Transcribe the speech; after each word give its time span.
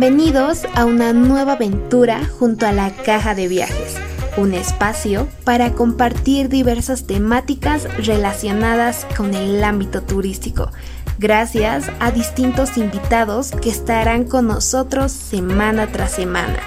Bienvenidos 0.00 0.62
a 0.76 0.86
una 0.86 1.12
nueva 1.12 1.52
aventura 1.52 2.24
junto 2.38 2.64
a 2.64 2.72
la 2.72 2.90
Caja 2.90 3.34
de 3.34 3.48
Viajes, 3.48 3.96
un 4.38 4.54
espacio 4.54 5.28
para 5.44 5.74
compartir 5.74 6.48
diversas 6.48 7.06
temáticas 7.06 7.86
relacionadas 8.06 9.06
con 9.14 9.34
el 9.34 9.62
ámbito 9.62 10.00
turístico, 10.00 10.70
gracias 11.18 11.90
a 12.00 12.12
distintos 12.12 12.78
invitados 12.78 13.50
que 13.50 13.68
estarán 13.68 14.24
con 14.24 14.46
nosotros 14.46 15.12
semana 15.12 15.86
tras 15.88 16.12
semana, 16.12 16.60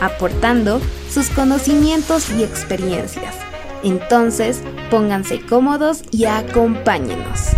aportando 0.00 0.80
sus 1.10 1.28
conocimientos 1.30 2.30
y 2.30 2.44
experiencias. 2.44 3.34
Entonces, 3.82 4.62
pónganse 4.92 5.40
cómodos 5.40 6.04
y 6.12 6.26
acompáñenos. 6.26 7.48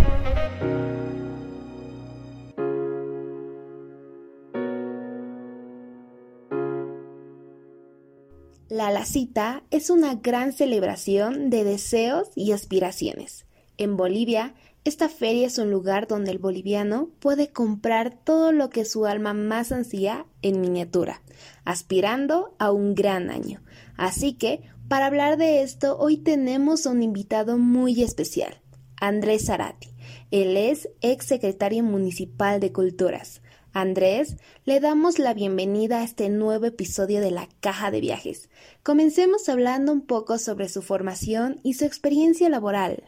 La 8.79 8.93
Lacita 8.93 9.65
es 9.73 9.91
una 9.91 10.15
gran 10.15 10.53
celebración 10.53 11.51
de 11.51 11.65
deseos 11.65 12.29
y 12.37 12.53
aspiraciones. 12.53 13.45
En 13.77 13.97
Bolivia, 13.97 14.55
esta 14.85 15.09
feria 15.09 15.49
es 15.49 15.59
un 15.59 15.73
lugar 15.73 16.07
donde 16.07 16.31
el 16.31 16.39
boliviano 16.39 17.09
puede 17.19 17.49
comprar 17.49 18.17
todo 18.23 18.53
lo 18.53 18.71
que 18.71 18.85
su 18.85 19.05
alma 19.05 19.35
más 19.35 19.73
ansía 19.73 20.27
en 20.43 20.61
miniatura, 20.61 21.23
aspirando 21.65 22.55
a 22.61 22.71
un 22.71 22.95
gran 22.95 23.31
año. 23.31 23.63
Así 23.97 24.35
que, 24.35 24.61
para 24.87 25.07
hablar 25.07 25.39
de 25.39 25.63
esto, 25.63 25.99
hoy 25.99 26.17
tenemos 26.17 26.87
a 26.87 26.91
un 26.91 27.03
invitado 27.03 27.59
muy 27.59 28.01
especial, 28.01 28.61
Andrés 29.01 29.47
Zarati. 29.47 29.89
Él 30.31 30.57
es 30.57 30.89
ex 31.01 31.27
secretario 31.27 31.83
municipal 31.83 32.61
de 32.61 32.71
Culturas. 32.71 33.43
Andrés, 33.81 34.39
le 34.65 34.81
damos 34.81 35.21
la 35.21 35.35
bienvenida 35.35 36.01
a 36.01 36.05
este 36.05 36.29
nuevo 36.31 36.67
episodio 36.67 37.21
de 37.21 37.31
la 37.31 37.49
Caja 37.61 37.93
de 37.93 38.01
Viajes. 38.01 38.51
Comencemos 38.83 39.49
hablando 39.49 39.93
un 39.93 40.05
poco 40.05 40.39
sobre 40.39 40.69
su 40.69 40.83
formación 40.83 41.61
y 41.63 41.75
su 41.75 41.85
experiencia 41.85 42.49
laboral. 42.49 43.05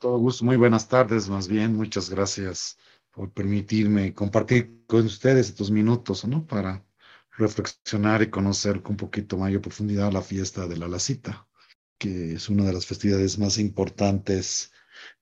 Todo 0.00 0.18
gusto, 0.18 0.44
muy 0.44 0.56
buenas 0.56 0.86
tardes, 0.86 1.30
más 1.30 1.48
bien, 1.48 1.74
muchas 1.74 2.10
gracias 2.10 2.76
por 3.10 3.32
permitirme 3.32 4.12
compartir 4.12 4.84
con 4.86 5.06
ustedes 5.06 5.48
estos 5.48 5.70
minutos, 5.70 6.26
¿no? 6.26 6.46
Para 6.46 6.84
reflexionar 7.38 8.20
y 8.20 8.28
conocer 8.28 8.82
con 8.82 8.92
un 8.92 8.96
poquito 8.98 9.38
mayor 9.38 9.62
profundidad 9.62 10.12
la 10.12 10.20
fiesta 10.20 10.66
de 10.66 10.76
la 10.76 10.88
Lacita, 10.88 11.48
que 11.96 12.34
es 12.34 12.50
una 12.50 12.66
de 12.66 12.74
las 12.74 12.84
festividades 12.84 13.38
más 13.38 13.56
importantes 13.56 14.72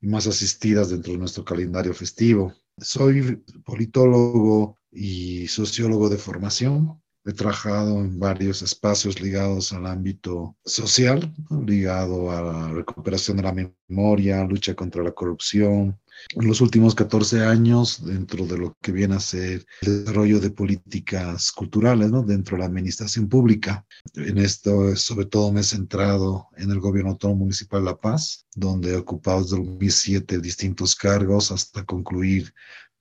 y 0.01 0.09
más 0.09 0.27
asistidas 0.27 0.91
dentro 0.91 1.13
de 1.13 1.21
nuestro 1.21 1.45
calendario 1.45 1.95
festivo. 1.95 2.53
Soy 2.77 3.45
politólogo 3.65 4.80
y 4.93 5.47
sociólogo 5.49 6.09
de 6.09 6.19
formación. 6.19 7.01
He 7.25 7.33
trabajado 7.33 8.01
en 8.01 8.19
varios 8.19 8.63
espacios 8.63 9.21
ligados 9.21 9.73
al 9.73 9.87
ámbito 9.87 10.57
social, 10.65 11.35
ligado 11.67 12.31
a 12.31 12.41
la 12.41 12.69
recuperación 12.73 13.37
de 13.37 13.43
la 13.43 13.53
memoria, 13.53 14.43
lucha 14.45 14.75
contra 14.75 15.03
la 15.03 15.13
corrupción. 15.13 16.01
En 16.35 16.47
los 16.47 16.63
últimos 16.63 16.95
14 16.95 17.45
años, 17.45 18.05
dentro 18.05 18.47
de 18.47 18.57
lo 18.57 18.77
que 18.81 18.93
viene 18.93 19.17
a 19.17 19.21
ser 19.21 19.67
el 19.83 20.05
desarrollo 20.05 20.41
de 20.41 20.51
políticas 20.51 21.53
culturales, 21.53 22.11
¿no? 22.11 22.23
dentro 22.23 22.57
de 22.57 22.61
la 22.61 22.67
administración 22.67 23.29
pública. 23.29 23.85
En 24.15 24.39
esto, 24.39 24.97
sobre 24.97 25.27
todo, 25.27 25.53
me 25.53 25.61
he 25.61 25.65
centrado 25.65 26.49
en 26.57 26.71
el 26.71 26.81
gobierno 26.81 27.13
autónomo 27.13 27.41
municipal 27.41 27.81
de 27.81 27.91
La 27.91 28.01
Paz, 28.01 28.47
donde 28.55 28.93
he 28.93 28.97
ocupado 28.97 29.43
desde 29.43 29.57
el 29.57 29.65
2007 29.65 30.41
distintos 30.41 30.95
cargos 30.97 31.53
hasta 31.53 31.85
concluir 31.85 32.53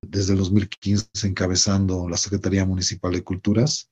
desde 0.01 0.33
el 0.33 0.39
2015 0.39 1.07
encabezando 1.27 2.07
la 2.09 2.17
Secretaría 2.17 2.65
Municipal 2.65 3.13
de 3.13 3.23
Culturas 3.23 3.89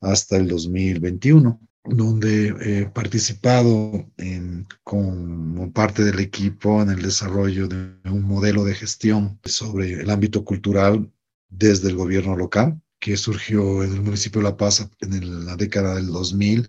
hasta 0.00 0.36
el 0.36 0.48
2021, 0.48 1.60
donde 1.84 2.48
he 2.60 2.86
participado 2.86 4.10
en, 4.16 4.66
como 4.82 5.72
parte 5.72 6.04
del 6.04 6.18
equipo 6.20 6.82
en 6.82 6.90
el 6.90 7.02
desarrollo 7.02 7.68
de 7.68 7.96
un 8.10 8.22
modelo 8.22 8.64
de 8.64 8.74
gestión 8.74 9.38
sobre 9.44 9.92
el 9.92 10.10
ámbito 10.10 10.44
cultural 10.44 11.10
desde 11.48 11.88
el 11.88 11.96
gobierno 11.96 12.36
local, 12.36 12.80
que 12.98 13.16
surgió 13.16 13.84
en 13.84 13.94
el 13.94 14.02
municipio 14.02 14.40
de 14.40 14.48
La 14.48 14.56
Paz 14.56 14.88
en 15.00 15.46
la 15.46 15.56
década 15.56 15.94
del 15.94 16.06
2000 16.06 16.68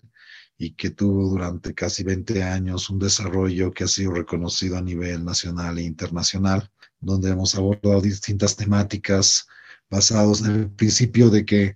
y 0.59 0.72
que 0.72 0.89
tuvo 0.89 1.29
durante 1.29 1.73
casi 1.73 2.03
20 2.03 2.44
años 2.44 2.89
un 2.89 2.99
desarrollo 2.99 3.72
que 3.72 3.84
ha 3.84 3.88
sido 3.88 4.11
reconocido 4.11 4.78
a 4.78 4.81
nivel 4.81 5.23
nacional 5.23 5.78
e 5.78 5.84
internacional 5.84 6.69
donde 7.00 7.30
hemos 7.30 7.56
abordado 7.56 8.02
distintas 8.02 8.56
temáticas 8.56 9.47
basados 9.90 10.41
en 10.41 10.56
el 10.56 10.69
principio 10.69 11.30
de 11.30 11.46
que 11.46 11.75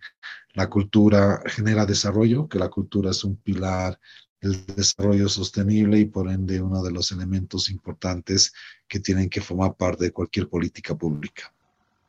la 0.54 0.70
cultura 0.70 1.42
genera 1.46 1.86
desarrollo, 1.86 2.48
que 2.48 2.60
la 2.60 2.70
cultura 2.70 3.12
es 3.12 3.24
un 3.24 3.38
pilar 3.38 4.00
del 4.42 4.66
desarrollo 4.66 5.30
sostenible 5.30 6.00
y 6.00 6.06
por 6.06 6.30
ende 6.30 6.62
uno 6.62 6.84
de 6.84 6.92
los 6.92 7.12
elementos 7.12 7.70
importantes 7.70 8.54
que 8.88 9.00
tienen 9.00 9.30
que 9.30 9.40
formar 9.40 9.76
parte 9.76 10.06
de 10.06 10.12
cualquier 10.12 10.50
política 10.50 10.96
pública. 10.96 11.54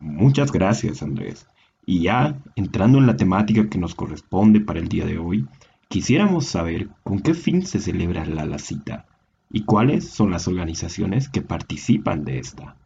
Muchas 0.01 0.51
gracias, 0.51 1.03
Andrés. 1.03 1.47
Y 1.85 2.03
ya 2.03 2.41
entrando 2.57 2.99
en 2.99 3.07
la 3.07 3.17
temática 3.17 3.69
que 3.69 3.79
nos 3.79 3.95
corresponde 3.95 4.61
para 4.61 4.81
el 4.81 4.89
día 4.89 5.05
de 5.05 5.19
hoy, 5.19 5.47
quisiéramos 5.89 6.47
saber 6.47 6.89
con 7.05 7.21
qué 7.21 7.35
fin 7.35 7.65
se 7.67 7.81
celebra 7.81 8.25
la 8.25 8.47
Lacita 8.47 9.07
y 9.51 9.65
cuáles 9.65 10.09
son 10.09 10.31
las 10.31 10.49
organizaciones 10.49 11.29
que 11.29 11.43
participan 11.43 12.25
de 12.25 12.39
esta. 12.39 12.77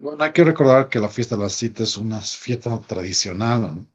Bueno, 0.00 0.24
hay 0.24 0.32
que 0.32 0.44
recordar 0.44 0.88
que 0.88 0.98
la 0.98 1.08
fiesta 1.08 1.36
de 1.36 1.42
la 1.42 1.48
cita 1.50 1.82
es 1.82 1.96
una 1.96 2.20
fiesta 2.20 2.80
tradicional, 2.80 3.86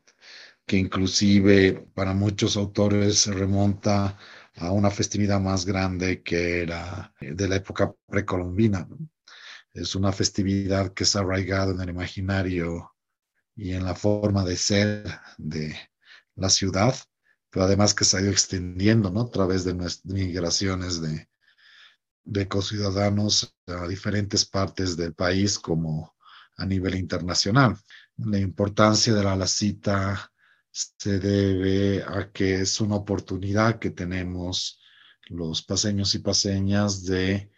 que 0.66 0.78
inclusive 0.78 1.88
para 1.96 2.13
muchos 2.13 2.56
autores 2.56 3.19
se 3.19 3.34
remonta 3.34 4.18
a 4.57 4.72
una 4.72 4.91
festividad 4.91 5.40
más 5.40 5.66
grande 5.66 6.22
que 6.22 6.62
era 6.62 7.13
de 7.19 7.47
la 7.47 7.56
época 7.56 7.94
precolombina. 8.06 8.88
Es 9.74 9.96
una 9.96 10.12
festividad 10.12 10.94
que 10.94 11.06
se 11.06 11.18
ha 11.18 11.22
arraigado 11.22 11.72
en 11.72 11.81
el 11.81 11.90
imaginario 11.90 12.96
y 13.56 13.74
en 13.74 13.84
la 13.86 13.96
forma 13.96 14.44
de 14.46 14.56
ser 14.56 15.03
de 15.38 15.75
la 16.36 16.50
ciudad, 16.50 16.96
pero 17.50 17.66
además 17.66 17.96
que 17.96 18.06
se 18.06 18.18
ha 18.18 18.22
ido 18.22 18.31
extendiendo 18.31 19.09
¿no? 19.09 19.22
a 19.22 19.31
través 19.31 19.63
de 19.63 19.74
migraciones 20.03 21.02
de, 21.02 21.28
de 22.27 22.47
ciudadanos 22.61 23.55
a 23.67 23.88
diferentes 23.88 24.45
partes 24.45 24.97
del 24.97 25.13
país 25.13 25.57
como 25.57 26.15
a 26.57 26.65
nivel 26.65 26.95
internacional. 26.95 27.77
La 28.17 28.38
importancia 28.38 29.13
de 29.13 29.23
la, 29.23 29.47
cita 29.47 30.31
se 30.69 31.19
debe 31.19 32.03
a 32.03 32.29
que 32.31 32.61
es 32.61 32.81
una 32.81 32.95
oportunidad 32.95 33.79
que 33.79 33.91
tenemos 33.91 34.79
los 35.29 35.61
paseños 35.63 36.15
y 36.15 36.19
paseñas 36.19 37.05
de 37.05 37.49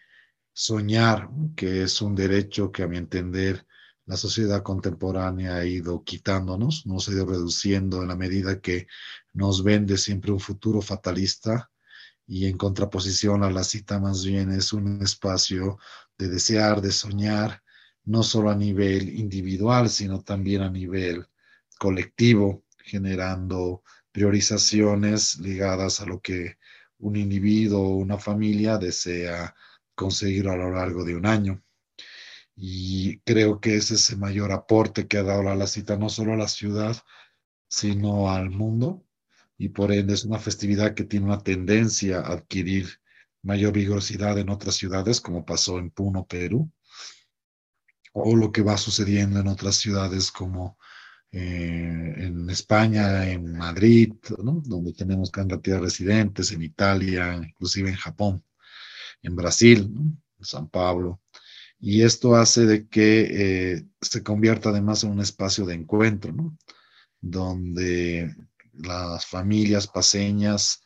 soñar, 0.53 1.30
que 1.56 1.84
es 1.84 2.01
un 2.01 2.13
derecho 2.16 2.72
que 2.72 2.84
a 2.84 2.88
mi 2.88 2.97
entender 2.97 3.66
la 4.06 4.18
sociedad 4.18 4.62
contemporánea 4.62 5.56
ha 5.56 5.66
ido 5.66 6.03
quitándonos, 6.03 6.86
nos 6.86 7.09
ha 7.09 7.12
ido 7.12 7.25
reduciendo 7.25 8.01
en 8.03 8.09
la 8.09 8.16
medida 8.16 8.62
que 8.62 8.88
nos 9.34 9.63
vende 9.63 9.97
siempre 9.97 10.31
un 10.31 10.40
futuro 10.40 10.81
fatalista 10.81 11.72
y 12.30 12.46
en 12.46 12.58
contraposición 12.58 13.44
a 13.44 13.50
la 13.50 13.64
cita 13.64 14.00
más 14.00 14.24
bien 14.24 14.52
es 14.52 14.72
un 14.72 15.02
espacio 15.02 15.80
de 16.16 16.28
desear, 16.28 16.80
de 16.80 16.92
soñar, 16.92 17.64
no 18.06 18.22
solo 18.22 18.52
a 18.52 18.56
nivel 18.56 19.10
individual, 19.10 19.90
sino 19.90 20.22
también 20.22 20.62
a 20.62 20.70
nivel 20.70 21.26
colectivo, 21.80 22.66
generando 22.84 23.82
priorizaciones 24.12 25.40
ligadas 25.40 26.02
a 26.02 26.06
lo 26.06 26.22
que 26.22 26.58
un 27.00 27.16
individuo 27.16 27.81
o 27.81 27.96
una 27.96 28.20
familia 28.20 28.78
desea 28.78 29.56
conseguir 29.96 30.50
a 30.50 30.56
lo 30.56 30.70
largo 30.70 31.04
de 31.04 31.16
un 31.16 31.25
año. 31.25 31.64
Y 32.56 33.22
creo 33.22 33.60
que 33.60 33.78
ese 33.78 33.96
es 33.96 34.08
el 34.12 34.20
mayor 34.20 34.52
aporte 34.52 35.08
que 35.08 35.18
ha 35.18 35.24
dado 35.24 35.56
la 35.56 35.66
cita, 35.66 35.98
no 35.98 36.10
solo 36.10 36.34
a 36.34 36.38
la 36.38 36.48
ciudad, 36.48 36.96
sino 37.68 38.30
al 38.30 38.52
mundo, 38.52 39.04
y 39.60 39.70
por 39.70 39.92
ende 39.92 40.14
es 40.14 40.24
una 40.24 40.40
festividad 40.40 40.96
que 40.96 41.04
tiene 41.04 41.26
una 41.26 41.44
tendencia 41.44 42.22
a 42.22 42.32
adquirir 42.32 42.88
mayor 43.44 43.74
vigorosidad 43.74 44.38
en 44.40 44.50
otras 44.50 44.76
ciudades, 44.76 45.20
como 45.20 45.46
pasó 45.46 45.80
en 45.80 45.92
Puno, 45.92 46.26
Perú, 46.26 46.72
o 48.14 48.36
lo 48.38 48.54
que 48.54 48.62
va 48.62 48.78
sucediendo 48.78 49.42
en 49.42 49.48
otras 49.48 49.76
ciudades 49.76 50.32
como 50.32 50.78
eh, 51.32 52.14
en 52.18 52.50
España, 52.50 53.30
en 53.30 53.58
Madrid, 53.58 54.14
donde 54.38 54.94
tenemos 54.94 55.30
cantidad 55.30 55.76
de 55.76 55.84
residentes, 55.84 56.54
en 56.54 56.64
Italia, 56.64 57.36
inclusive 57.36 57.90
en 57.90 57.96
Japón, 57.96 58.44
en 59.22 59.36
Brasil, 59.36 59.92
en 60.40 60.46
San 60.46 60.70
Pablo. 60.70 61.22
Y 61.80 62.04
esto 62.04 62.36
hace 62.36 62.66
de 62.66 62.88
que 62.88 63.74
eh, 63.76 63.86
se 64.00 64.24
convierta 64.24 64.70
además 64.70 65.04
en 65.04 65.12
un 65.12 65.20
espacio 65.20 65.66
de 65.66 65.76
encuentro, 65.76 66.34
donde 67.22 68.34
las 68.80 69.26
familias 69.26 69.88
paseñas 69.88 70.84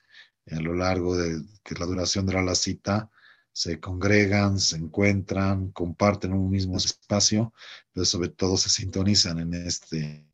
a 0.52 0.60
lo 0.60 0.74
largo 0.74 1.16
de 1.16 1.42
la 1.80 1.86
duración 1.86 2.26
de 2.26 2.42
la 2.42 2.56
cita 2.56 3.10
se 3.54 3.80
congregan, 3.80 4.60
se 4.60 4.78
encuentran, 4.78 5.72
comparten 5.72 6.34
un 6.34 6.50
mismo 6.50 6.78
espacio, 6.78 7.54
pero 7.94 8.06
sobre 8.06 8.30
todo 8.30 8.58
se 8.58 8.70
sintonizan 8.70 9.40
en 9.40 9.54
este, 9.54 10.26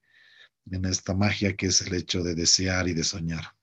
en 0.72 0.86
esta 0.86 1.14
magia 1.14 1.56
que 1.56 1.68
es 1.68 1.82
el 1.82 1.94
hecho 1.94 2.24
de 2.24 2.34
desear 2.34 2.88
y 2.88 2.94
de 2.94 3.04
soñar. 3.04 3.59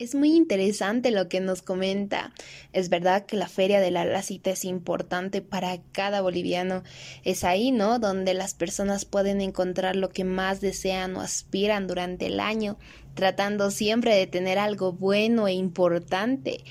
Es 0.00 0.14
muy 0.14 0.34
interesante 0.34 1.10
lo 1.10 1.28
que 1.28 1.40
nos 1.40 1.60
comenta. 1.60 2.32
Es 2.72 2.88
verdad 2.88 3.26
que 3.26 3.36
la 3.36 3.48
Feria 3.48 3.80
de 3.80 3.90
la 3.90 4.06
Lacita 4.06 4.50
es 4.50 4.64
importante 4.64 5.42
para 5.42 5.76
cada 5.92 6.22
boliviano. 6.22 6.84
Es 7.22 7.44
ahí, 7.44 7.70
¿no? 7.70 7.98
Donde 7.98 8.32
las 8.32 8.54
personas 8.54 9.04
pueden 9.04 9.42
encontrar 9.42 9.96
lo 9.96 10.08
que 10.08 10.24
más 10.24 10.62
desean 10.62 11.16
o 11.16 11.20
aspiran 11.20 11.86
durante 11.86 12.28
el 12.28 12.40
año, 12.40 12.78
tratando 13.12 13.70
siempre 13.70 14.14
de 14.14 14.26
tener 14.26 14.58
algo 14.58 14.94
bueno 14.94 15.48
e 15.48 15.52
importante. 15.52 16.64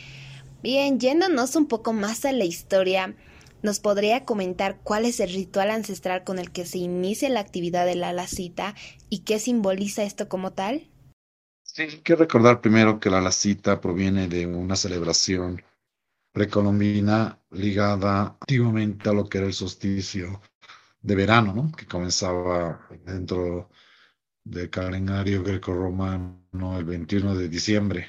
Bien, 0.63 0.99
yéndonos 0.99 1.55
un 1.55 1.67
poco 1.67 1.93
más 1.93 2.25
a 2.25 2.31
la 2.31 2.45
historia, 2.45 3.13
¿nos 3.61 3.79
podría 3.79 4.25
comentar 4.25 4.79
cuál 4.81 5.05
es 5.05 5.19
el 5.19 5.31
ritual 5.31 5.69
ancestral 5.69 6.23
con 6.23 6.39
el 6.39 6.49
que 6.49 6.65
se 6.65 6.79
inicia 6.79 7.29
la 7.29 7.41
actividad 7.41 7.85
de 7.85 7.93
la 7.93 8.11
lacita 8.11 8.73
y 9.07 9.19
qué 9.19 9.37
simboliza 9.37 10.01
esto 10.01 10.27
como 10.27 10.51
tal? 10.51 10.89
Hay 11.77 12.01
que 12.01 12.15
recordar 12.15 12.61
primero 12.61 12.99
que 12.99 13.09
la 13.09 13.21
lacita 13.21 13.79
proviene 13.79 14.27
de 14.27 14.45
una 14.45 14.75
celebración 14.75 15.61
precolombina 16.31 17.39
ligada 17.51 18.37
antiguamente 18.39 19.09
a 19.09 19.13
lo 19.13 19.27
que 19.27 19.39
era 19.39 19.47
el 19.47 19.53
solsticio 19.53 20.41
de 21.01 21.15
verano, 21.15 21.53
¿no? 21.53 21.71
que 21.71 21.85
comenzaba 21.85 22.87
dentro 23.05 23.69
del 24.43 24.69
calendario 24.69 25.43
greco-romano 25.43 26.77
el 26.77 26.85
21 26.85 27.35
de 27.35 27.49
diciembre 27.49 28.07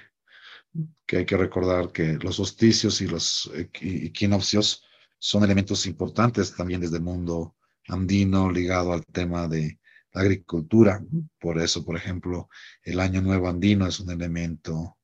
que 1.06 1.18
hay 1.18 1.26
que 1.26 1.36
recordar 1.36 1.90
que 1.90 2.14
los 2.14 2.36
solsticios 2.36 3.00
y 3.00 3.08
los 3.08 3.50
equinoccios 3.54 4.84
son 5.18 5.42
elementos 5.42 5.86
importantes 5.86 6.54
también 6.54 6.80
desde 6.80 6.96
el 6.96 7.02
mundo 7.02 7.56
andino 7.88 8.50
ligado 8.50 8.92
al 8.92 9.04
tema 9.06 9.48
de 9.48 9.79
la 10.12 10.22
agricultura. 10.22 11.02
Por 11.38 11.60
eso, 11.60 11.84
por 11.84 11.96
ejemplo, 11.96 12.48
el 12.82 13.00
año 13.00 13.22
nuevo 13.22 13.48
andino 13.48 13.86
es 13.86 14.00
un 14.00 14.10
elemento 14.10 14.98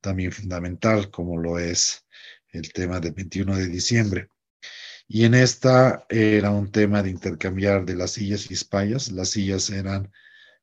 también 0.00 0.32
fundamental, 0.32 1.10
como 1.10 1.38
lo 1.38 1.58
es 1.58 2.06
el 2.48 2.72
tema 2.72 3.00
del 3.00 3.12
21 3.12 3.56
de 3.56 3.68
diciembre. 3.68 4.28
Y 5.06 5.24
en 5.24 5.34
esta 5.34 6.06
era 6.08 6.50
un 6.50 6.70
tema 6.70 7.02
de 7.02 7.10
intercambiar 7.10 7.84
de 7.84 7.96
las 7.96 8.12
sillas 8.12 8.50
y 8.50 8.54
espallas. 8.54 9.10
Las 9.10 9.30
sillas 9.30 9.68
eran 9.70 10.10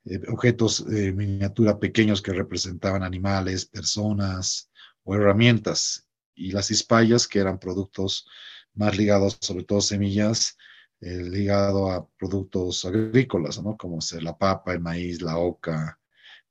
eh, 0.06 0.22
objetos 0.30 0.88
de 0.88 1.12
miniatura 1.12 1.80
pequeños 1.80 2.22
que 2.22 2.34
representaban 2.34 3.04
animales, 3.04 3.66
personas 3.66 4.70
o 5.04 5.16
herramientas, 5.16 6.08
y 6.34 6.52
las 6.52 6.72
ispayas, 6.72 7.28
que 7.28 7.40
eran 7.40 7.60
productos 7.60 8.26
más 8.74 8.96
ligados, 8.96 9.38
sobre 9.42 9.64
todo 9.64 9.82
semillas, 9.82 10.56
eh, 11.02 11.24
ligado 11.24 11.92
a 11.92 12.08
productos 12.18 12.86
agrícolas, 12.86 13.62
¿no? 13.62 13.78
Como 13.78 14.00
la 14.22 14.38
papa, 14.38 14.74
el 14.74 14.82
maíz, 14.82 15.22
la 15.22 15.38
oca 15.38 16.00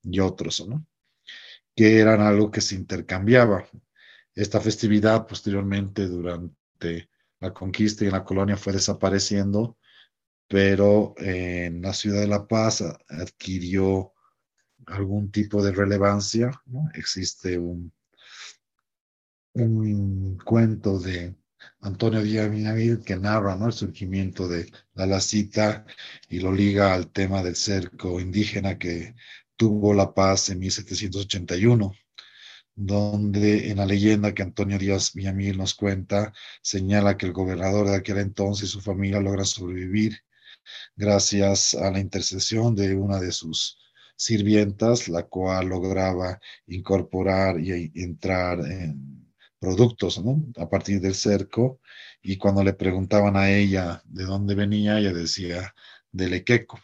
y 0.03 0.21
otros, 0.21 0.67
¿no? 0.69 0.87
Que 1.75 1.99
eran 2.01 2.21
algo 2.21 2.51
que 2.51 2.61
se 2.61 2.75
intercambiaba. 2.75 3.67
Esta 4.35 4.61
festividad 4.61 5.27
posteriormente 5.27 6.07
durante 6.07 7.11
la 7.41 7.53
conquista 7.53 8.05
y 8.05 8.11
la 8.11 8.25
colonia 8.25 8.57
fue 8.57 8.73
desapareciendo 8.73 9.77
pero 10.49 11.15
en 11.19 11.83
la 11.83 11.93
ciudad 11.93 12.21
de 12.21 12.29
La 12.29 12.47
Paz 12.47 12.83
adquirió 13.09 14.13
algún 14.87 15.31
tipo 15.31 15.63
de 15.63 15.73
relevancia. 15.73 16.51
Existe 16.95 17.59
un, 17.59 17.93
un 19.55 20.39
cuento 20.39 20.99
de 20.99 21.35
Antonio 21.81 22.23
Díaz 22.23 22.51
Minavil 22.51 23.03
que 23.05 23.17
narra 23.17 23.57
¿no? 23.57 23.67
el 23.67 23.73
surgimiento 23.73 24.49
de 24.49 24.71
la 24.95 25.07
lacita 25.07 25.85
y 26.29 26.41
lo 26.41 26.53
liga 26.53 26.95
al 26.95 27.11
tema 27.11 27.43
del 27.43 27.57
cerco 27.57 28.21
indígena 28.21 28.79
que 28.79 29.15
tuvo 29.57 29.95
La 29.95 30.13
Paz 30.15 30.51
en 30.51 30.59
1781 30.61 31.93
donde 32.77 33.71
en 33.71 33.79
la 33.79 33.87
leyenda 33.87 34.35
que 34.35 34.43
Antonio 34.43 34.79
Díaz 34.79 35.15
Villamil 35.15 35.57
nos 35.57 35.75
cuenta, 35.75 36.33
señala 36.61 37.17
que 37.17 37.27
el 37.27 37.33
gobernador 37.33 37.89
de 37.89 37.97
aquel 37.97 38.19
entonces 38.19 38.69
y 38.69 38.73
su 38.73 38.83
familia 38.83 39.19
logran 39.19 39.47
sobrevivir 39.47 40.21
gracias 40.95 41.75
a 41.75 41.91
la 41.91 42.01
intercesión 42.01 42.75
de 42.75 42.95
una 42.95 43.19
de 43.19 43.33
sus 43.33 43.79
sirvientas, 44.17 45.09
la 45.09 45.25
cual 45.25 45.69
lograba 45.69 46.39
incorporar 46.67 47.61
y 47.61 47.91
entrar 47.95 48.61
en 48.61 49.26
productos 49.59 50.21
a 50.59 50.69
partir 50.69 51.01
del 51.01 51.15
cerco. 51.15 51.81
Y 52.23 52.37
cuando 52.39 52.63
le 52.65 52.73
preguntaban 52.75 53.37
a 53.37 53.51
ella 53.51 54.03
de 54.07 54.25
dónde 54.25 54.55
venía, 54.55 54.99
ella 54.99 55.13
decía 55.13 55.75
del 56.13 56.35
Equeco. 56.35 56.81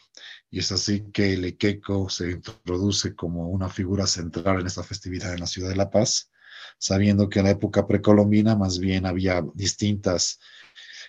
Y 0.50 0.58
es 0.60 0.70
así 0.72 1.04
que 1.12 1.34
el 1.34 1.44
Equeco 1.44 2.08
se 2.08 2.30
introduce 2.30 3.14
como 3.14 3.48
una 3.48 3.68
figura 3.68 4.06
central 4.06 4.60
en 4.60 4.66
esta 4.66 4.82
festividad 4.82 5.32
en 5.32 5.40
la 5.40 5.46
ciudad 5.46 5.70
de 5.70 5.76
La 5.76 5.90
Paz, 5.90 6.30
sabiendo 6.78 7.28
que 7.28 7.38
en 7.38 7.46
la 7.46 7.52
época 7.52 7.86
precolombina 7.86 8.56
más 8.56 8.78
bien 8.78 9.06
había 9.06 9.42
distintas 9.54 10.38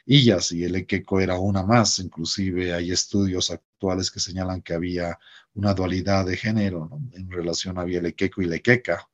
Illas 0.05 0.51
y 0.51 0.63
el 0.63 0.75
Equeco 0.75 1.19
era 1.19 1.39
una 1.39 1.63
más. 1.63 1.99
Inclusive 1.99 2.73
hay 2.73 2.91
estudios 2.91 3.51
actuales 3.51 4.11
que 4.11 4.19
señalan 4.19 4.61
que 4.61 4.73
había 4.73 5.17
una 5.53 5.73
dualidad 5.73 6.25
de 6.25 6.37
género 6.37 6.89
en 7.13 7.29
relación 7.29 7.77
a 7.77 7.83
el 7.83 8.05
Equeco 8.05 8.41
y 8.41 8.45
la 8.45 8.55
Equeca 8.55 9.07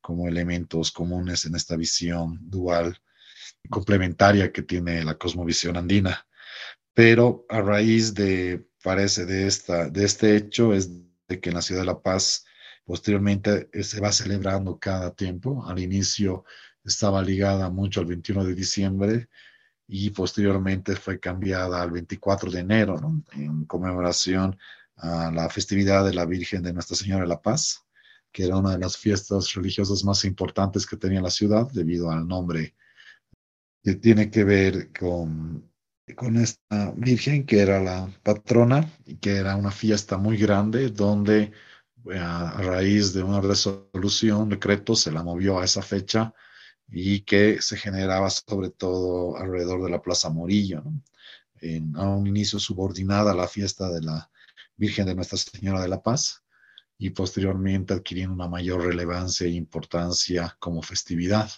como 0.00 0.28
elementos 0.28 0.90
comunes 0.92 1.44
en 1.44 1.54
esta 1.54 1.76
visión 1.76 2.38
dual 2.42 3.00
complementaria 3.68 4.52
que 4.52 4.62
tiene 4.62 5.04
la 5.04 5.16
cosmovisión 5.16 5.76
andina. 5.76 6.26
Pero 6.94 7.46
a 7.48 7.60
raíz 7.60 8.14
de, 8.14 8.66
parece, 8.82 9.26
de, 9.26 9.46
esta, 9.46 9.88
de 9.88 10.04
este 10.04 10.36
hecho 10.36 10.74
es 10.74 10.90
de 11.28 11.40
que 11.40 11.50
en 11.50 11.56
la 11.56 11.62
ciudad 11.62 11.82
de 11.82 11.86
La 11.86 12.00
Paz 12.00 12.44
posteriormente 12.84 13.68
eh, 13.72 13.84
se 13.84 14.00
va 14.00 14.12
celebrando 14.12 14.78
cada 14.78 15.14
tiempo. 15.14 15.64
Al 15.66 15.78
inicio 15.78 16.44
estaba 16.84 17.22
ligada 17.22 17.70
mucho 17.70 18.00
al 18.00 18.06
21 18.06 18.44
de 18.44 18.54
diciembre, 18.54 19.28
y 19.92 20.10
posteriormente 20.10 20.94
fue 20.94 21.18
cambiada 21.18 21.82
al 21.82 21.90
24 21.90 22.48
de 22.48 22.60
enero, 22.60 22.96
en 23.32 23.64
conmemoración 23.64 24.56
a 24.96 25.32
la 25.32 25.48
festividad 25.50 26.04
de 26.04 26.14
la 26.14 26.26
Virgen 26.26 26.62
de 26.62 26.72
Nuestra 26.72 26.96
Señora 26.96 27.22
de 27.22 27.28
la 27.28 27.42
Paz, 27.42 27.84
que 28.32 28.44
era 28.44 28.56
una 28.56 28.72
de 28.72 28.78
las 28.78 28.96
fiestas 28.96 29.52
religiosas 29.54 30.04
más 30.04 30.24
importantes 30.24 30.86
que 30.86 30.96
tenía 30.96 31.20
la 31.20 31.30
ciudad 31.30 31.70
debido 31.72 32.10
al 32.10 32.26
nombre 32.26 32.74
que 33.82 33.94
tiene 33.94 34.30
que 34.30 34.44
ver 34.44 34.92
con, 34.92 35.70
con 36.14 36.36
esta 36.36 36.92
Virgen, 36.96 37.46
que 37.46 37.60
era 37.60 37.80
la 37.80 38.08
patrona 38.22 38.90
y 39.06 39.16
que 39.16 39.36
era 39.36 39.56
una 39.56 39.70
fiesta 39.70 40.18
muy 40.18 40.36
grande 40.36 40.90
donde 40.90 41.52
a 42.14 42.60
raíz 42.62 43.12
de 43.12 43.22
una 43.22 43.40
resolución, 43.40 44.48
decreto, 44.48 44.96
se 44.96 45.12
la 45.12 45.22
movió 45.22 45.58
a 45.58 45.64
esa 45.64 45.82
fecha 45.82 46.32
y 46.88 47.20
que 47.20 47.60
se 47.60 47.76
generaba 47.76 48.30
sobre 48.30 48.70
todo 48.70 49.36
alrededor 49.36 49.84
de 49.84 49.90
la 49.90 50.02
Plaza 50.02 50.30
Morillo, 50.30 50.82
en, 51.60 51.94
a 51.96 52.08
un 52.08 52.26
inicio 52.26 52.58
subordinada 52.58 53.32
a 53.32 53.34
la 53.34 53.48
fiesta 53.48 53.90
de 53.90 54.02
la 54.02 54.30
Virgen 54.76 55.06
de 55.06 55.14
Nuestra 55.14 55.38
Señora 55.38 55.82
de 55.82 55.88
la 55.88 56.02
Paz 56.02 56.42
y 57.00 57.10
posteriormente 57.10 57.94
adquiriendo 57.94 58.34
una 58.34 58.46
mayor 58.46 58.84
relevancia 58.84 59.46
e 59.46 59.52
importancia 59.52 60.54
como 60.60 60.82
festividad 60.82 61.50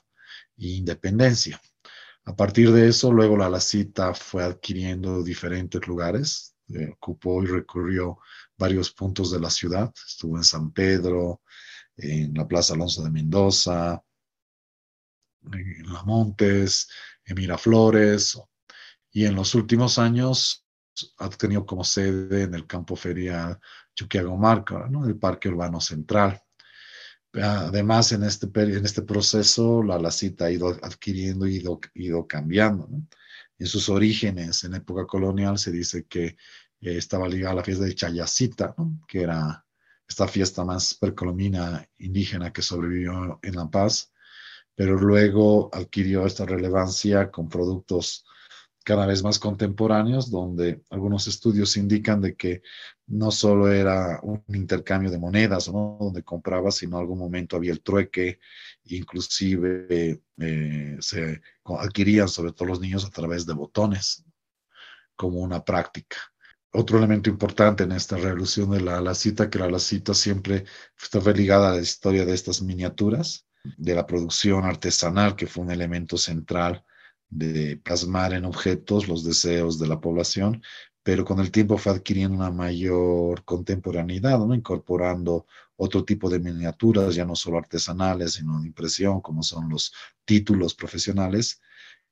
e 0.57 0.69
independencia. 0.69 1.61
A 2.25 2.37
partir 2.37 2.71
de 2.71 2.89
eso, 2.89 3.13
luego 3.13 3.37
la 3.37 3.51
Lacita 3.51 4.15
fue 4.15 4.45
adquiriendo 4.45 5.25
diferentes 5.25 5.85
lugares, 5.89 6.55
eh, 6.69 6.91
ocupó 6.93 7.43
y 7.43 7.47
recorrió 7.47 8.21
varios 8.57 8.93
puntos 8.93 9.33
de 9.33 9.41
la 9.41 9.51
ciudad, 9.51 9.93
estuvo 10.07 10.37
en 10.37 10.45
San 10.45 10.71
Pedro, 10.71 11.43
en 11.97 12.33
la 12.35 12.47
Plaza 12.47 12.75
Alonso 12.75 13.03
de 13.03 13.11
Mendoza, 13.11 14.01
en 15.53 15.93
Las 15.93 16.07
Montes, 16.07 16.89
en 17.25 17.35
Miraflores, 17.35 18.41
y 19.11 19.25
en 19.25 19.35
los 19.35 19.57
últimos 19.57 19.99
años 19.99 20.65
ha 21.19 21.29
tenido 21.31 21.65
como 21.65 21.85
sede 21.85 22.43
en 22.43 22.55
el 22.55 22.67
campo 22.67 22.97
feria 22.97 23.59
Chuquiagomarca, 23.95 24.89
¿no? 24.89 25.07
el 25.07 25.19
Parque 25.19 25.49
Urbano 25.49 25.81
Central. 25.81 26.41
Además, 27.35 28.13
en 28.13 28.25
este, 28.25 28.47
en 28.55 28.85
este 28.85 29.03
proceso, 29.03 29.83
la, 29.83 29.99
la 29.99 30.11
cita 30.11 30.47
ha 30.47 30.51
ido 30.51 30.69
adquiriendo 30.69 31.47
y 31.47 31.57
ido, 31.57 31.81
ido, 31.95 32.27
cambiando. 32.27 32.89
En 33.59 33.67
sus 33.67 33.89
orígenes, 33.89 34.65
en 34.65 34.75
época 34.75 35.07
colonial, 35.07 35.59
se 35.59 35.71
dice 35.71 36.05
que 36.05 36.27
eh, 36.27 36.37
estaba 36.81 37.29
ligada 37.29 37.53
a 37.53 37.57
la 37.57 37.65
fiesta 37.65 37.85
de 37.85 37.95
Chayacita, 37.95 38.75
que 39.09 39.23
era 39.23 39.65
esta 40.07 40.29
fiesta 40.29 40.65
más 40.65 40.95
precolombina 40.95 41.89
indígena 41.99 42.53
que 42.53 42.61
sobrevivió 42.61 43.39
en 43.43 43.57
La 43.57 43.71
Paz 43.71 44.13
pero 44.75 44.97
luego 44.97 45.71
adquirió 45.73 46.27
esta 46.27 46.47
relevancia 46.47 47.31
con 47.31 47.49
productos 47.49 48.25
cada 48.83 49.07
vez 49.07 49.23
más 49.23 49.39
contemporáneos, 49.39 50.31
donde 50.31 50.83
algunos 50.91 51.27
estudios 51.27 51.77
indican 51.77 52.21
de 52.21 52.35
que 52.35 52.63
no 53.07 53.31
solo 53.31 53.71
era 53.71 54.21
un 54.23 54.43
intercambio 54.49 55.11
de 55.11 55.19
monedas, 55.19 55.69
¿no? 55.73 55.97
donde 56.01 56.23
comprabas, 56.23 56.77
sino 56.77 56.97
en 56.97 57.03
algún 57.03 57.19
momento 57.19 57.57
había 57.57 57.73
el 57.73 57.83
trueque, 57.83 58.41
inclusive 58.85 60.23
eh, 60.39 60.97
se 61.01 61.41
adquirían 61.65 62.29
sobre 62.29 62.53
todo 62.53 62.69
los 62.69 62.81
niños 62.81 63.05
a 63.05 63.11
través 63.11 63.47
de 63.47 63.55
botones, 63.55 64.25
como 65.17 65.41
una 65.41 65.65
práctica. 65.65 66.17
otro 66.73 66.99
elemento 66.99 67.29
importante 67.31 67.85
en 67.85 67.93
esta 67.93 68.17
revolución 68.17 68.71
de 68.71 68.81
la, 68.81 69.15
cita, 69.15 69.51
que 69.51 69.59
la, 69.59 69.79
cita 69.79 70.15
siempre 70.15 70.65
está 71.01 71.21
ligada 71.33 71.71
a 71.71 71.75
la 71.75 71.81
historia 71.83 72.25
de 72.25 72.35
estas 72.35 72.63
miniaturas, 72.63 73.47
de 73.77 73.95
la 73.95 74.07
producción 74.07 74.65
artesanal, 74.65 75.37
que 75.37 75.47
fue 75.47 75.65
un 75.65 75.71
elemento 75.71 76.17
central 76.17 76.85
de 77.33 77.79
plasmar 77.79 78.35
en 78.35 78.45
objetos 78.45 79.09
los 79.09 79.25
deseos 79.25 79.79
de 79.79 79.89
la 79.89 80.01
población, 80.01 80.63
pero 81.03 81.25
con 81.25 81.41
el 81.41 81.51
tiempo 81.51 81.79
fue 81.79 81.93
adquiriendo 81.93 82.37
una 82.37 82.51
mayor 82.51 83.45
contemporaneidad, 83.45 84.39
incorporando 84.55 85.47
otro 85.77 86.05
tipo 86.05 86.29
de 86.31 86.39
miniaturas, 86.39 87.15
ya 87.15 87.25
no 87.25 87.35
solo 87.35 87.59
artesanales, 87.59 88.35
sino 88.35 88.61
de 88.61 88.69
impresión, 88.69 89.21
como 89.21 89.43
son 89.43 89.69
los 89.69 89.93
títulos 90.25 90.75
profesionales, 90.75 91.61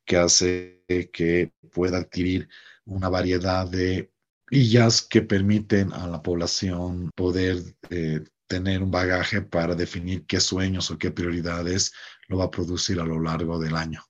que 0.04 0.16
hace 0.16 0.84
que 1.12 1.52
pueda 1.72 1.98
adquirir 1.98 2.48
una 2.86 3.08
variedad 3.08 3.68
de 3.68 4.10
illas 4.50 5.02
que 5.02 5.22
permiten 5.22 5.92
a 5.92 6.08
la 6.08 6.22
población 6.22 7.10
poder 7.14 7.58
eh, 7.90 8.24
tener 8.48 8.82
un 8.82 8.90
bagaje 8.90 9.42
para 9.42 9.76
definir 9.76 10.26
qué 10.26 10.40
sueños 10.40 10.90
o 10.90 10.98
qué 10.98 11.12
prioridades 11.12 11.92
lo 12.26 12.38
va 12.38 12.46
a 12.46 12.50
producir 12.50 12.98
a 12.98 13.04
lo 13.04 13.20
largo 13.20 13.60
del 13.60 13.76
año. 13.76 14.09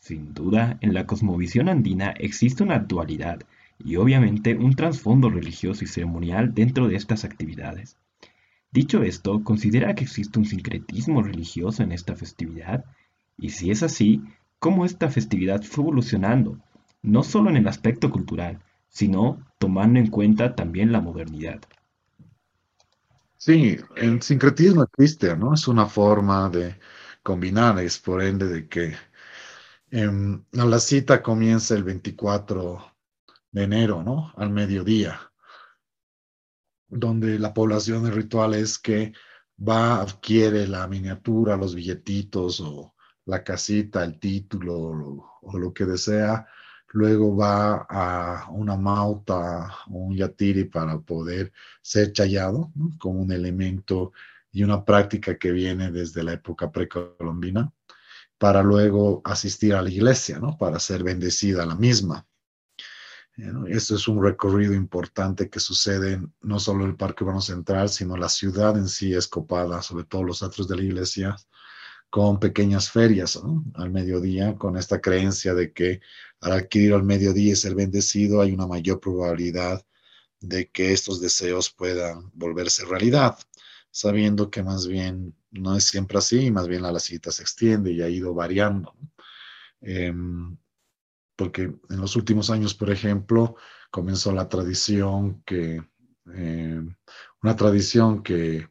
Sin 0.00 0.32
duda, 0.32 0.78
en 0.80 0.94
la 0.94 1.06
cosmovisión 1.06 1.68
andina 1.68 2.10
existe 2.12 2.62
una 2.62 2.78
dualidad 2.78 3.42
y 3.78 3.96
obviamente 3.96 4.56
un 4.56 4.74
trasfondo 4.74 5.28
religioso 5.28 5.84
y 5.84 5.86
ceremonial 5.86 6.54
dentro 6.54 6.88
de 6.88 6.96
estas 6.96 7.24
actividades. 7.24 7.98
Dicho 8.72 9.02
esto, 9.02 9.44
¿considera 9.44 9.94
que 9.94 10.04
existe 10.04 10.38
un 10.38 10.46
sincretismo 10.46 11.22
religioso 11.22 11.82
en 11.82 11.92
esta 11.92 12.16
festividad? 12.16 12.84
Y 13.36 13.50
si 13.50 13.70
es 13.70 13.82
así, 13.82 14.22
¿cómo 14.58 14.86
esta 14.86 15.10
festividad 15.10 15.62
fue 15.62 15.84
evolucionando, 15.84 16.58
no 17.02 17.22
solo 17.22 17.50
en 17.50 17.58
el 17.58 17.68
aspecto 17.68 18.10
cultural, 18.10 18.58
sino 18.88 19.38
tomando 19.58 19.98
en 19.98 20.06
cuenta 20.06 20.54
también 20.54 20.92
la 20.92 21.02
modernidad? 21.02 21.60
Sí, 23.36 23.76
el 23.96 24.22
sincretismo 24.22 24.84
existe, 24.84 25.36
¿no? 25.36 25.52
Es 25.54 25.68
una 25.68 25.86
forma 25.86 26.48
de 26.48 26.76
combinar, 27.22 27.78
es 27.80 27.98
por 27.98 28.22
ende 28.22 28.46
de 28.46 28.66
que 28.66 28.94
em, 29.90 30.44
la 30.52 30.78
cita 30.78 31.22
comienza 31.22 31.74
el 31.74 31.84
24 31.84 32.94
de 33.52 33.62
enero, 33.64 34.02
¿no? 34.02 34.32
Al 34.36 34.50
mediodía, 34.50 35.20
donde 36.88 37.38
la 37.38 37.54
población 37.54 38.04
de 38.04 38.10
ritual 38.10 38.54
es 38.54 38.78
que 38.78 39.12
va, 39.58 40.00
adquiere 40.00 40.66
la 40.66 40.86
miniatura, 40.88 41.56
los 41.56 41.74
billetitos 41.74 42.60
o 42.60 42.94
la 43.26 43.44
casita, 43.44 44.04
el 44.04 44.18
título 44.18 44.74
o, 44.76 45.40
o 45.42 45.58
lo 45.58 45.72
que 45.72 45.84
desea, 45.84 46.46
luego 46.92 47.36
va 47.36 47.86
a 47.88 48.50
una 48.50 48.76
mauta 48.76 49.68
o 49.88 49.98
un 49.98 50.16
yatiri 50.16 50.64
para 50.64 50.98
poder 50.98 51.52
ser 51.82 52.12
chayado 52.12 52.72
como 52.98 53.20
un 53.20 53.32
elemento 53.32 54.12
y 54.52 54.64
una 54.64 54.84
práctica 54.84 55.38
que 55.38 55.52
viene 55.52 55.92
desde 55.92 56.22
la 56.24 56.32
época 56.32 56.70
precolombina, 56.70 57.72
para 58.40 58.62
luego 58.62 59.20
asistir 59.22 59.74
a 59.74 59.82
la 59.82 59.90
iglesia, 59.90 60.38
¿no? 60.38 60.56
para 60.56 60.80
ser 60.80 61.04
bendecida 61.04 61.66
la 61.66 61.74
misma. 61.74 62.26
Esto 63.68 63.96
es 63.96 64.08
un 64.08 64.22
recorrido 64.22 64.72
importante 64.72 65.50
que 65.50 65.60
sucede 65.60 66.22
no 66.40 66.58
solo 66.58 66.84
en 66.84 66.90
el 66.92 66.96
Parque 66.96 67.22
Urbano 67.22 67.42
Central, 67.42 67.90
sino 67.90 68.16
la 68.16 68.30
ciudad 68.30 68.78
en 68.78 68.88
sí 68.88 69.12
es 69.12 69.28
copada, 69.28 69.82
sobre 69.82 70.04
todo 70.04 70.24
los 70.24 70.42
atros 70.42 70.66
de 70.68 70.76
la 70.76 70.82
iglesia, 70.82 71.36
con 72.08 72.40
pequeñas 72.40 72.90
ferias 72.90 73.38
al 73.74 73.90
mediodía, 73.90 74.56
con 74.56 74.78
esta 74.78 75.02
creencia 75.02 75.52
de 75.52 75.74
que 75.74 76.00
al 76.40 76.52
adquirir 76.52 76.94
al 76.94 77.02
mediodía 77.02 77.52
y 77.52 77.56
ser 77.56 77.74
bendecido 77.74 78.40
hay 78.40 78.52
una 78.52 78.66
mayor 78.66 79.00
probabilidad 79.00 79.84
de 80.40 80.70
que 80.70 80.94
estos 80.94 81.20
deseos 81.20 81.70
puedan 81.70 82.30
volverse 82.32 82.86
realidad, 82.86 83.38
sabiendo 83.90 84.50
que 84.50 84.62
más 84.62 84.86
bien 84.86 85.34
no 85.52 85.76
es 85.76 85.84
siempre 85.84 86.18
así, 86.18 86.50
más 86.50 86.68
bien 86.68 86.82
la, 86.82 86.98
cita 87.00 87.30
se 87.32 87.42
extiende 87.42 87.92
y 87.92 88.02
ha 88.02 88.08
ido 88.08 88.34
variando. 88.34 88.94
Em, 89.80 90.56
porque 91.36 91.62
en 91.62 92.00
los 92.00 92.16
últimos 92.16 92.50
años, 92.50 92.74
por 92.74 92.90
ejemplo, 92.90 93.56
comenzó 93.90 94.32
la 94.32 94.48
tradición 94.48 95.42
que, 95.44 95.82
em, 96.26 96.94
una 97.42 97.56
tradición 97.56 98.22
que 98.22 98.68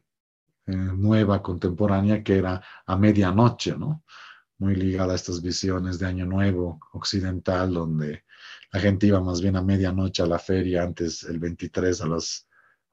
eh, 0.66 0.76
nueva, 0.76 1.42
contemporánea, 1.42 2.22
que 2.22 2.36
era 2.38 2.62
a 2.86 2.96
medianoche, 2.96 3.76
¿no? 3.76 4.04
Muy 4.58 4.76
ligada 4.76 5.12
a 5.14 5.16
estas 5.16 5.42
visiones 5.42 5.98
de 5.98 6.06
Año 6.06 6.26
Nuevo 6.26 6.80
occidental, 6.92 7.74
donde 7.74 8.24
la 8.72 8.80
gente 8.80 9.06
iba 9.08 9.20
más 9.20 9.40
bien 9.40 9.56
a 9.56 9.62
medianoche 9.62 10.22
a 10.22 10.26
la 10.26 10.38
feria, 10.38 10.82
antes 10.84 11.24
el 11.24 11.38
23 11.40 12.00
a 12.02 12.06
las, 12.06 12.48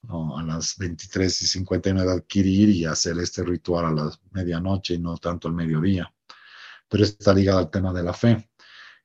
a 0.09 0.43
las 0.43 0.77
23 0.77 1.41
y 1.41 1.47
59 1.47 2.11
a 2.11 2.13
adquirir 2.15 2.69
y 2.69 2.85
hacer 2.85 3.17
este 3.19 3.43
ritual 3.43 3.85
a 3.85 3.91
la 3.91 4.11
medianoche 4.31 4.95
y 4.95 4.99
no 4.99 5.17
tanto 5.17 5.47
al 5.47 5.53
mediodía. 5.53 6.11
Pero 6.87 7.03
está 7.03 7.33
ligado 7.33 7.59
al 7.59 7.69
tema 7.69 7.93
de 7.93 8.03
la 8.03 8.13
fe. 8.13 8.49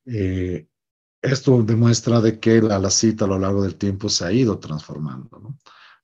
Eh, 0.05 0.67
esto 1.21 1.63
demuestra 1.63 2.21
de 2.21 2.39
que 2.39 2.61
la, 2.61 2.79
la, 2.79 2.89
cita 2.89 3.25
a 3.25 3.27
lo 3.27 3.39
largo 3.39 3.63
del 3.63 3.75
tiempo 3.75 4.09
se 4.09 4.25
ha 4.25 4.31
ido 4.31 4.59
transformando. 4.59 5.57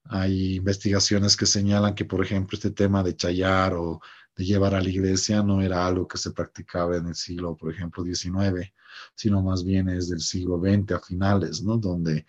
Hay 0.06 0.56
investigaciones 0.56 1.38
que 1.38 1.46
señalan 1.46 1.94
que, 1.94 2.06
por 2.06 2.24
ejemplo, 2.24 2.56
este 2.56 2.72
tema 2.72 3.04
de 3.04 3.16
chayar 3.16 3.74
o 3.76 4.02
de 4.36 4.46
llevar 4.46 4.74
a 4.74 4.82
la 4.82 4.90
iglesia 4.90 5.44
no 5.44 5.62
era 5.62 5.86
algo 5.86 6.08
que 6.08 6.18
se 6.18 6.32
practicaba 6.32 6.98
en 6.98 7.08
el 7.08 7.16
siglo, 7.16 7.58
por 7.58 7.74
ejemplo, 7.74 8.04
XIX, 8.04 8.74
sino 9.14 9.42
más 9.42 9.64
bien 9.64 9.90
es 9.90 10.10
del 10.10 10.22
siglo 10.22 10.60
XX 10.60 10.94
a 10.94 11.00
finales, 11.00 11.62
¿no? 11.62 11.78
Donde 11.78 12.26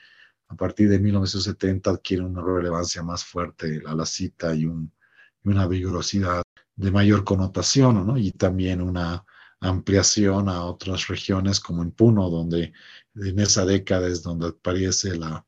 a 0.51 0.57
partir 0.57 0.89
de 0.89 0.99
1970 0.99 1.91
adquiere 1.91 2.25
una 2.25 2.43
relevancia 2.43 3.03
más 3.03 3.25
fuerte 3.25 3.81
la, 3.83 3.95
la 3.95 4.05
cita 4.05 4.55
y, 4.55 4.63
y 4.65 5.49
una 5.49 5.67
vigorosidad 5.69 6.43
de 6.75 6.91
mayor 6.91 7.25
connotación, 7.25 8.07
¿no? 8.07 8.17
Y 8.19 8.33
también 8.33 8.81
una 8.83 9.25
ampliación 9.61 10.49
a 10.49 10.65
otras 10.65 11.07
regiones 11.07 11.61
como 11.61 11.83
en 11.83 11.93
Puno, 11.93 12.31
donde 12.31 12.73
en 13.15 13.39
esa 13.39 13.65
década 13.65 14.09
es 14.09 14.23
donde 14.23 14.49
aparece 14.49 15.17
la, 15.17 15.45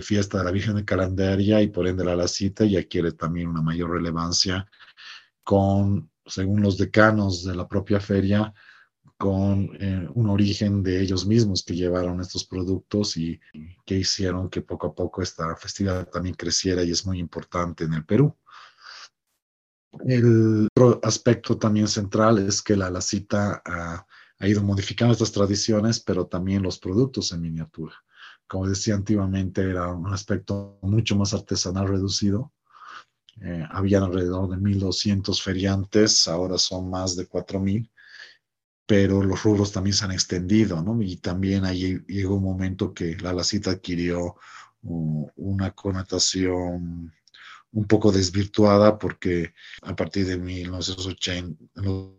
fiesta 0.00 0.38
de 0.38 0.44
la 0.44 0.50
Virgen 0.50 0.76
de 0.76 0.84
Calandaria 0.84 1.60
y 1.60 1.68
por 1.68 1.86
ende 1.86 2.04
la 2.04 2.16
lacita 2.16 2.64
y 2.64 2.76
adquiere 2.76 3.12
también 3.12 3.48
una 3.48 3.62
mayor 3.62 3.90
relevancia 3.90 4.66
con, 5.44 6.10
según 6.26 6.62
los 6.62 6.78
decanos 6.78 7.44
de 7.44 7.54
la 7.54 7.68
propia 7.68 8.00
feria, 8.00 8.54
con 9.24 9.70
eh, 9.80 10.06
un 10.12 10.28
origen 10.28 10.82
de 10.82 11.00
ellos 11.00 11.24
mismos 11.24 11.64
que 11.64 11.74
llevaron 11.74 12.20
estos 12.20 12.44
productos 12.44 13.16
y 13.16 13.40
que 13.86 13.94
hicieron 13.94 14.50
que 14.50 14.60
poco 14.60 14.88
a 14.88 14.94
poco 14.94 15.22
esta 15.22 15.56
festividad 15.56 16.06
también 16.10 16.34
creciera 16.34 16.84
y 16.84 16.90
es 16.90 17.06
muy 17.06 17.20
importante 17.20 17.84
en 17.84 17.94
el 17.94 18.04
Perú. 18.04 18.36
El 20.04 20.68
otro 20.76 21.00
aspecto 21.02 21.56
también 21.56 21.88
central 21.88 22.38
es 22.38 22.60
que 22.60 22.76
la 22.76 22.90
lacita 22.90 23.62
ha, 23.64 24.06
ha 24.40 24.46
ido 24.46 24.62
modificando 24.62 25.14
estas 25.14 25.32
tradiciones, 25.32 26.00
pero 26.00 26.26
también 26.26 26.62
los 26.62 26.78
productos 26.78 27.32
en 27.32 27.40
miniatura 27.40 27.94
como 28.46 28.68
decía 28.68 28.94
antiguamente, 28.94 29.62
era 29.62 29.90
un 29.90 30.12
aspecto 30.12 30.78
mucho 30.82 31.16
más 31.16 31.32
artesanal 31.32 31.88
reducido. 31.88 32.52
Eh, 33.40 33.66
habían 33.70 34.02
alrededor 34.02 34.50
de 34.50 34.58
1.200 34.58 35.42
feriantes, 35.42 36.28
ahora 36.28 36.58
son 36.58 36.90
más 36.90 37.16
de 37.16 37.26
4.000, 37.26 37.90
pero 38.86 39.22
los 39.22 39.42
rubros 39.42 39.72
también 39.72 39.94
se 39.94 40.04
han 40.04 40.12
extendido, 40.12 40.82
¿no? 40.82 41.00
Y 41.02 41.16
también 41.16 41.64
ahí 41.64 41.98
llegó 42.06 42.36
un 42.36 42.44
momento 42.44 42.92
que 42.92 43.16
la 43.16 43.32
lacita 43.32 43.70
adquirió 43.72 44.36
una 44.82 45.70
connotación 45.70 47.12
un 47.74 47.86
poco 47.86 48.12
desvirtuada 48.12 48.98
porque 48.98 49.52
a 49.82 49.96
partir 49.96 50.26
de 50.26 50.36
1980, 50.36 51.64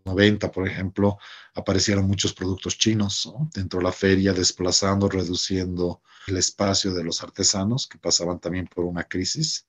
90, 0.05 0.51
por 0.51 0.67
ejemplo, 0.67 1.17
aparecieron 1.53 2.07
muchos 2.07 2.33
productos 2.33 2.77
chinos 2.77 3.31
dentro 3.53 3.79
de 3.79 3.85
la 3.85 3.91
feria, 3.91 4.33
desplazando, 4.33 5.07
reduciendo 5.07 6.01
el 6.27 6.37
espacio 6.37 6.93
de 6.93 7.03
los 7.03 7.23
artesanos 7.23 7.87
que 7.87 7.97
pasaban 7.97 8.39
también 8.39 8.67
por 8.67 8.83
una 8.83 9.05
crisis. 9.05 9.65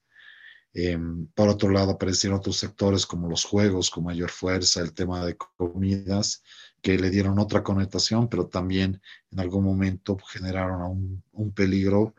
Em, 0.73 1.27
por 1.27 1.47
otro 1.47 1.69
lado, 1.69 1.91
aparecieron 1.91 2.39
otros 2.39 2.57
sectores 2.57 3.05
como 3.05 3.29
los 3.29 3.45
juegos 3.45 3.89
con 3.89 4.03
mayor 4.03 4.29
fuerza, 4.29 4.81
el 4.81 4.93
tema 4.93 5.25
de 5.25 5.37
comidas, 5.37 6.43
que 6.81 6.97
le 6.97 7.09
dieron 7.09 7.39
otra 7.39 7.63
connotación, 7.63 8.29
pero 8.29 8.47
también 8.47 9.01
en 9.31 9.39
algún 9.39 9.63
momento 9.63 10.17
generaron 10.17 11.23
un, 11.31 11.51
peligro 11.53 12.15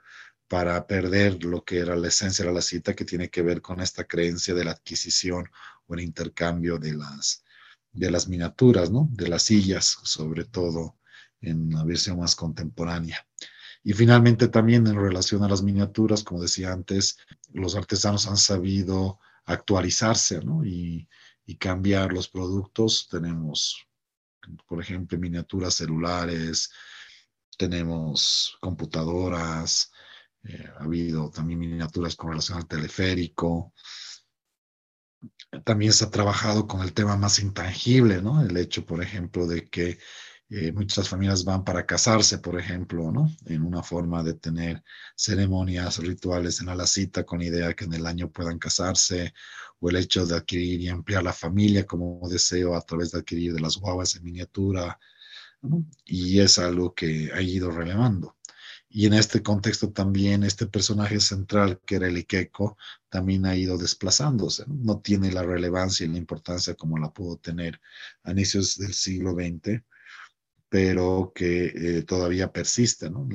para 0.49 0.87
perder 0.87 1.45
lo 1.45 1.65
que 1.65 1.79
era 1.79 1.97
la 1.97 2.09
esencia 2.09 2.45
de 2.45 2.53
la 2.53 2.63
cita, 2.63 2.95
que 2.95 3.05
tiene 3.05 3.29
que 3.29 3.43
ver 3.43 3.61
con 3.63 3.81
esta 3.81 4.05
creencia 4.05 4.55
de 4.55 4.65
la 4.65 4.73
adquisición 4.73 5.49
o 5.87 5.95
el 5.95 6.01
intercambio 6.01 6.79
de 6.79 6.95
las, 6.95 7.45
de 7.93 8.11
las 8.11 8.29
miniaturas, 8.29 8.91
¿no? 8.91 9.09
De 9.13 9.29
las 9.29 9.45
sillas, 9.45 9.99
sobre 10.05 10.45
todo 10.45 10.97
en 11.41 11.71
la 11.71 11.85
versión 11.85 12.19
más 12.19 12.35
contemporánea. 12.35 13.27
Y 13.85 13.93
finalmente 13.93 14.49
también 14.49 14.87
en 14.87 14.97
relación 14.97 15.45
a 15.45 15.49
las 15.49 15.63
miniaturas, 15.63 16.25
como 16.25 16.43
decía 16.43 16.73
antes, 16.73 17.19
los 17.53 17.77
artesanos 17.77 18.27
han 18.27 18.37
sabido 18.37 19.21
actualizarse, 19.45 20.41
¿no? 20.43 20.65
Y, 20.65 21.09
y 21.49 21.57
cambiar 21.57 22.13
los 22.13 22.29
productos. 22.29 23.09
Tenemos, 23.11 23.88
por 24.67 24.81
ejemplo, 24.81 25.19
miniaturas 25.19 25.75
celulares, 25.75 26.71
tenemos 27.57 28.57
computadoras, 28.61 29.91
eh, 30.45 30.67
ha 30.79 30.85
habido 30.85 31.31
también 31.31 31.59
miniaturas 31.59 32.17
con 32.17 32.31
relación 32.31 32.59
al 32.59 32.69
teleférico. 32.69 33.73
También 35.65 35.93
se 35.93 36.05
ha 36.05 36.11
trabajado 36.11 36.67
con 36.67 36.83
el 36.83 36.93
tema 36.93 37.17
más 37.17 37.39
intangible, 37.41 38.23
¿no? 38.23 38.41
El 38.43 38.57
hecho, 38.57 38.85
por 38.87 39.03
ejemplo, 39.03 39.47
de 39.47 39.69
que 39.69 39.99
eh, 40.51 40.73
muchas 40.73 41.09
familias 41.09 41.45
van 41.45 41.65
para 41.65 41.85
casarse, 41.85 42.39
por 42.39 42.59
ejemplo, 42.59 43.11
¿no? 43.13 43.29
En 43.47 43.63
una 43.63 43.83
forma 43.83 44.23
de 44.23 44.35
tener 44.35 44.83
ceremonias 45.15 45.99
rituales 45.99 46.61
en 46.61 46.67
la 46.75 46.87
cita 46.87 47.25
con 47.25 47.43
idea 47.43 47.75
que 47.75 47.85
en 47.85 47.95
el 47.95 48.07
año 48.07 48.31
puedan 48.31 48.59
casarse, 48.59 49.35
o 49.81 49.91
el 49.91 49.97
hecho 49.97 50.27
de 50.27 50.37
adquirir 50.37 50.81
y 50.81 50.89
ampliar 50.89 51.23
la 51.23 51.33
familia 51.33 51.87
como 51.87 52.29
deseo 52.29 52.75
a 52.75 52.83
través 52.83 53.13
de 53.13 53.19
adquirir 53.21 53.55
de 53.55 53.61
las 53.61 53.77
guaguas 53.77 54.17
en 54.17 54.25
miniatura, 54.25 54.99
¿no? 55.63 55.85
Y 56.05 56.41
es 56.41 56.59
algo 56.59 56.95
que 56.95 57.31
ha 57.33 57.41
ido 57.43 57.71
relevando. 57.71 58.37
Y 58.91 59.07
en 59.07 59.15
este 59.15 59.43
contexto 59.43 59.93
también 59.93 60.43
este 60.45 60.67
personaje 60.67 61.21
central, 61.21 61.81
que 61.85 61.97
era 61.97 62.09
el 62.09 62.17
Ikeko, 62.17 62.77
también 63.11 63.45
ha 63.47 63.55
ido 63.55 63.77
desplazándose. 63.77 64.65
No, 64.67 65.01
tiene 65.01 65.31
la 65.31 65.43
relevancia 65.43 66.07
y 66.07 66.09
la 66.09 66.19
importancia 66.19 66.75
como 66.75 66.99
la 66.99 67.13
pudo 67.13 67.37
tener 67.37 67.81
a 68.23 68.33
inicios 68.33 68.79
del 68.79 68.95
siglo 68.95 69.33
XX 69.33 69.83
pero 70.69 71.33
que 71.35 71.67
eh, 71.75 72.03
todavía 72.03 72.53
persiste, 72.53 73.09
¿no? 73.11 73.27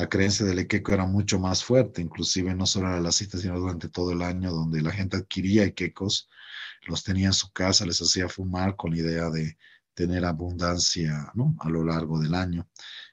La 0.00 0.08
creencia 0.08 0.46
del 0.46 0.60
Ekeko 0.60 0.94
era 0.94 1.04
mucho 1.04 1.38
más 1.38 1.62
fuerte, 1.62 2.00
inclusive 2.00 2.54
no 2.54 2.64
solo 2.64 2.96
en 2.96 3.02
las 3.02 3.16
citas, 3.16 3.42
sino 3.42 3.60
durante 3.60 3.90
todo 3.90 4.12
el 4.12 4.22
año, 4.22 4.50
donde 4.50 4.80
la 4.80 4.92
gente 4.92 5.18
adquiría 5.18 5.64
Ekekos, 5.64 6.30
los 6.86 7.04
tenía 7.04 7.26
en 7.26 7.34
su 7.34 7.52
casa, 7.52 7.84
les 7.84 8.00
hacía 8.00 8.26
fumar 8.26 8.76
con 8.76 8.92
la 8.92 8.96
idea 8.96 9.28
de 9.28 9.58
tener 9.92 10.24
abundancia. 10.24 11.30
A 11.60 11.68
lo 11.68 11.84
largo 11.84 12.18
del 12.18 12.34
año. 12.34 12.66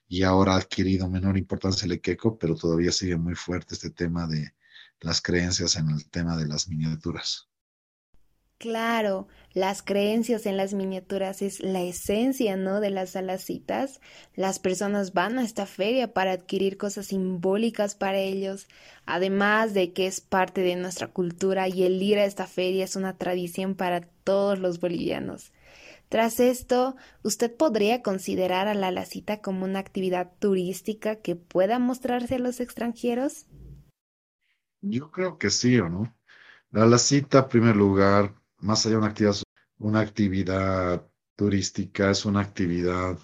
Y 0.07 0.23
ahora 0.23 0.53
ha 0.53 0.57
adquirido 0.59 1.09
menor 1.09 1.37
importancia 1.37 1.85
el 1.85 1.91
Ekeko, 1.91 2.37
pero 2.37 2.55
todavía 2.55 2.93
sigue 2.93 3.17
muy 3.17 3.35
fuerte 3.35 3.73
este 3.73 3.89
tema 3.89 4.25
de 4.25 4.53
las 5.01 5.21
creencias 5.21 5.75
en 5.75 5.89
el 5.89 6.09
tema 6.09 6.37
de 6.37 6.47
las 6.47 6.69
miniaturas. 6.69 7.49
Claro, 8.59 9.27
las 9.53 9.83
creencias 9.83 10.47
en 10.47 10.57
las 10.57 10.73
miniaturas 10.73 11.43
es 11.43 11.59
la 11.59 11.83
esencia, 11.83 12.55
¿no? 12.55 12.79
De 12.79 12.89
las 12.89 13.15
alacitas. 13.15 14.01
Las 14.35 14.57
personas 14.57 15.13
van 15.13 15.37
a 15.37 15.43
esta 15.43 15.67
feria 15.67 16.11
para 16.11 16.31
adquirir 16.31 16.77
cosas 16.77 17.07
simbólicas 17.07 17.93
para 17.93 18.17
ellos, 18.17 18.67
además 19.05 19.75
de 19.75 19.93
que 19.93 20.07
es 20.07 20.21
parte 20.21 20.61
de 20.61 20.75
nuestra 20.75 21.07
cultura 21.07 21.67
y 21.67 21.83
el 21.83 22.01
ir 22.01 22.17
a 22.17 22.25
esta 22.25 22.47
feria 22.47 22.85
es 22.85 22.95
una 22.95 23.15
tradición 23.15 23.75
para 23.75 24.01
todos 24.01 24.57
los 24.57 24.79
bolivianos. 24.79 25.51
Tras 26.09 26.39
esto, 26.39 26.95
¿usted 27.23 27.55
podría 27.55 28.01
considerar 28.01 28.67
a 28.67 28.73
la 28.73 28.87
alacita 28.87 29.39
como 29.41 29.65
una 29.65 29.79
actividad 29.79 30.31
turística 30.39 31.17
que 31.17 31.35
pueda 31.35 31.77
mostrarse 31.77 32.35
a 32.35 32.39
los 32.39 32.59
extranjeros? 32.59 33.45
Yo 34.81 35.11
creo 35.11 35.37
que 35.37 35.51
sí, 35.51 35.77
¿o 35.79 35.89
no? 35.89 36.15
La 36.71 36.83
alacita, 36.83 37.39
en 37.39 37.47
primer 37.49 37.75
lugar, 37.75 38.33
más 38.59 38.85
allá 38.85 38.99
de 38.99 39.43
una 39.79 39.99
actividad, 39.99 41.07
turística, 41.37 42.09
es 42.11 42.25
una 42.25 42.41
actividad 42.41 43.17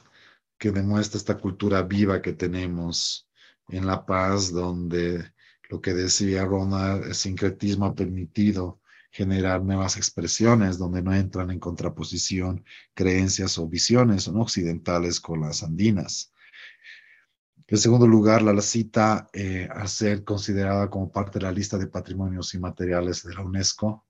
que 0.57 0.71
demuestra 0.71 1.17
esta 1.17 1.37
cultura 1.37 1.81
viva 1.81 2.21
que 2.21 2.33
tenemos 2.33 3.27
en 3.69 3.85
La 3.87 4.05
Paz, 4.05 4.51
donde 4.51 5.33
lo 5.69 5.81
que 5.81 5.93
decía 5.93 6.45
Ronald, 6.45 7.05
el 7.05 7.15
sincretismo 7.15 7.87
ha 7.87 7.95
permitido 7.95 8.79
generar 9.11 9.63
nuevas 9.63 9.97
expresiones 9.97 10.77
donde 10.77 11.01
no 11.01 11.13
entran 11.13 11.51
en 11.51 11.59
contraposición 11.59 12.63
creencias 12.93 13.57
o 13.57 13.67
visiones 13.67 14.27
¿no? 14.27 14.41
occidentales 14.41 15.19
con 15.19 15.41
las 15.41 15.63
andinas. 15.63 16.31
En 17.67 17.77
segundo 17.77 18.07
lugar, 18.07 18.41
la 18.41 18.59
cita 18.61 19.29
eh, 19.33 19.67
a 19.71 19.87
ser 19.87 20.23
considerada 20.23 20.89
como 20.89 21.11
parte 21.11 21.39
de 21.39 21.45
la 21.45 21.51
lista 21.51 21.77
de 21.77 21.87
patrimonios 21.87 22.53
inmateriales 22.53 23.23
de 23.23 23.33
la 23.33 23.41
UNESCO 23.41 24.05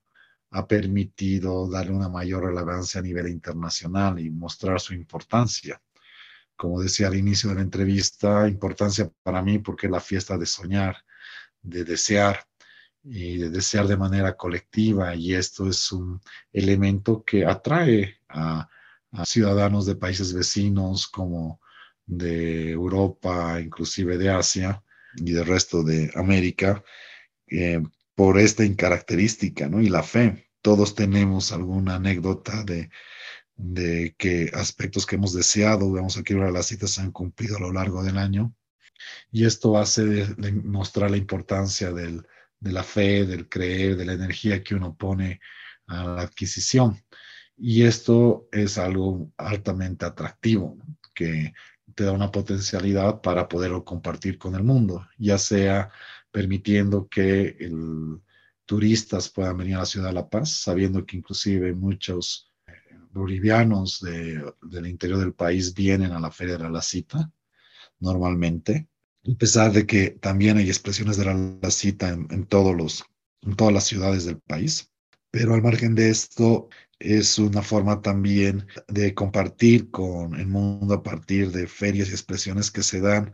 ha 0.54 0.68
permitido 0.68 1.68
darle 1.68 1.94
una 1.94 2.10
mayor 2.10 2.46
relevancia 2.46 3.00
a 3.00 3.04
nivel 3.04 3.28
internacional 3.28 4.20
y 4.20 4.30
mostrar 4.30 4.80
su 4.80 4.94
importancia. 4.94 5.82
Como 6.56 6.80
decía 6.80 7.08
al 7.08 7.16
inicio 7.16 7.50
de 7.50 7.56
la 7.56 7.62
entrevista, 7.62 8.48
importancia 8.48 9.12
para 9.24 9.42
mí 9.42 9.58
porque 9.58 9.88
es 9.88 9.92
la 9.92 10.00
fiesta 10.00 10.38
de 10.38 10.46
soñar, 10.46 10.98
de 11.62 11.84
desear 11.84 12.46
y 13.04 13.38
de 13.38 13.50
desear 13.50 13.88
de 13.88 13.98
manera 13.98 14.38
colectiva 14.38 15.16
y 15.16 15.34
esto 15.34 15.68
es 15.68 15.92
un 15.92 16.22
elemento 16.52 17.24
que 17.26 17.46
atrae 17.46 18.20
a, 18.30 18.70
ciudadanos 19.26 19.86
de 19.86 19.96
países 19.96 20.34
vecinos 20.34 21.08
como 21.08 21.62
de 22.06 22.72
Europa, 22.72 23.60
inclusive 23.60 24.18
de 24.18 24.30
Asia 24.30 24.84
y 25.16 25.32
del 25.32 25.46
resto 25.46 25.84
de 25.84 26.12
América, 26.16 26.84
eh, 27.48 27.82
por 28.16 28.40
esta 28.40 28.64
característica, 28.76 29.68
¿no? 29.68 29.82
Y 29.82 29.90
la 29.90 30.04
fe. 30.04 30.50
Todos 30.62 30.96
tenemos 30.96 31.52
alguna 31.52 31.96
anécdota 31.96 32.64
de, 32.64 32.90
de 33.56 34.16
que 34.18 34.50
aspectos 34.54 35.06
que 35.06 35.16
hemos 35.16 35.34
deseado, 35.34 35.92
vamos 35.92 36.18
aquí 36.18 36.34
ahora 36.34 36.52
las 36.52 36.68
citas 36.68 36.92
se 36.92 37.02
han 37.02 37.12
cumplido 37.12 37.58
a 37.58 37.60
lo 37.60 37.74
largo 37.74 38.04
del 38.04 38.18
año. 38.18 38.54
Y 39.32 39.46
esto 39.46 39.78
hace 39.78 40.06
de, 40.06 40.52
mostrar 40.54 41.12
la 41.12 41.18
importancia 41.18 41.92
del, 41.92 42.26
de 42.60 42.72
la 42.72 42.84
fe, 42.84 43.26
del 43.26 43.50
creer, 43.50 43.98
de 43.98 44.06
la 44.06 44.14
energía 44.14 44.64
que 44.64 44.76
uno 44.76 44.96
pone 44.96 45.42
a 45.88 46.04
la 46.04 46.22
adquisición. 46.22 47.04
Y 47.58 47.84
esto 47.84 48.48
es 48.52 48.78
algo 48.78 49.32
altamente 49.38 50.06
atractivo, 50.06 50.78
que 51.14 51.54
te 51.96 52.04
da 52.06 52.12
una 52.12 52.32
potencialidad 52.32 53.22
para 53.22 53.48
poderlo 53.48 53.84
compartir 53.86 54.38
con 54.38 54.56
el 54.56 54.64
mundo, 54.64 55.08
ya 55.18 55.38
sea 55.38 55.92
permitiendo 56.34 57.08
que 57.08 57.56
turistas 58.66 59.30
puedan 59.30 59.56
venir 59.56 59.76
a 59.76 59.80
la 59.80 59.86
ciudad 59.86 60.08
de 60.08 60.14
La 60.14 60.28
Paz, 60.28 60.50
sabiendo 60.50 61.06
que 61.06 61.18
inclusive 61.18 61.76
muchos 61.76 62.52
eh, 62.66 62.74
bolivianos 63.12 64.02
del 64.02 64.88
interior 64.88 65.20
del 65.20 65.34
país 65.34 65.76
vienen 65.76 66.12
a 66.12 66.20
la 66.20 66.32
Feria 66.32 66.58
de 66.58 66.72
la 66.72 66.82
Cita 66.82 67.32
normalmente, 68.00 68.88
a 69.32 69.38
pesar 69.38 69.72
de 69.72 69.86
que 69.86 70.10
también 70.10 70.58
hay 70.58 70.68
expresiones 70.70 71.18
de 71.18 71.26
la, 71.26 71.72
cita 71.72 72.10
en, 72.10 72.46
todos 72.48 72.76
los, 72.76 73.06
en 73.44 73.56
todas 73.56 73.72
las 73.72 73.86
ciudades 73.86 74.26
del 74.26 74.40
país. 74.40 74.90
Pero 75.30 75.54
al 75.54 75.62
margen 75.62 75.94
de 75.94 76.10
esto, 76.10 76.68
es 76.98 77.38
una 77.38 77.62
forma 77.62 78.02
también 78.02 78.66
de 78.88 79.14
compartir 79.14 79.92
con 79.92 80.34
el 80.40 80.48
mundo 80.48 80.96
a 80.96 81.04
partir 81.04 81.52
de 81.52 81.68
ferias 81.68 82.10
y 82.10 82.14
expresiones 82.14 82.72
que 82.72 82.82
se 82.82 83.02
dan 83.02 83.34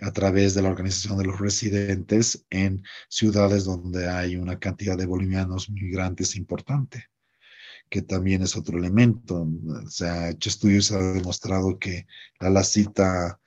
a 0.00 0.12
través 0.12 0.54
de 0.54 0.62
la 0.62 0.70
organización 0.70 1.18
de 1.18 1.24
los 1.24 1.38
residentes 1.38 2.44
en 2.50 2.82
ciudades 3.08 3.64
donde 3.64 4.08
hay 4.08 4.36
una 4.36 4.58
cantidad 4.58 4.96
de 4.96 5.06
bolivianos 5.06 5.70
migrantes 5.70 6.36
importante, 6.36 7.06
que 7.88 8.02
también 8.02 8.42
es 8.42 8.56
otro 8.56 8.78
elemento. 8.78 9.46
Se 9.88 10.08
ha 10.08 10.30
hecho 10.30 10.48
estudios, 10.48 10.92
ha 10.92 11.12
demostrado 11.12 11.78
que 11.78 12.06
la, 12.38 12.50
la 12.50 12.64
cita 12.64 13.40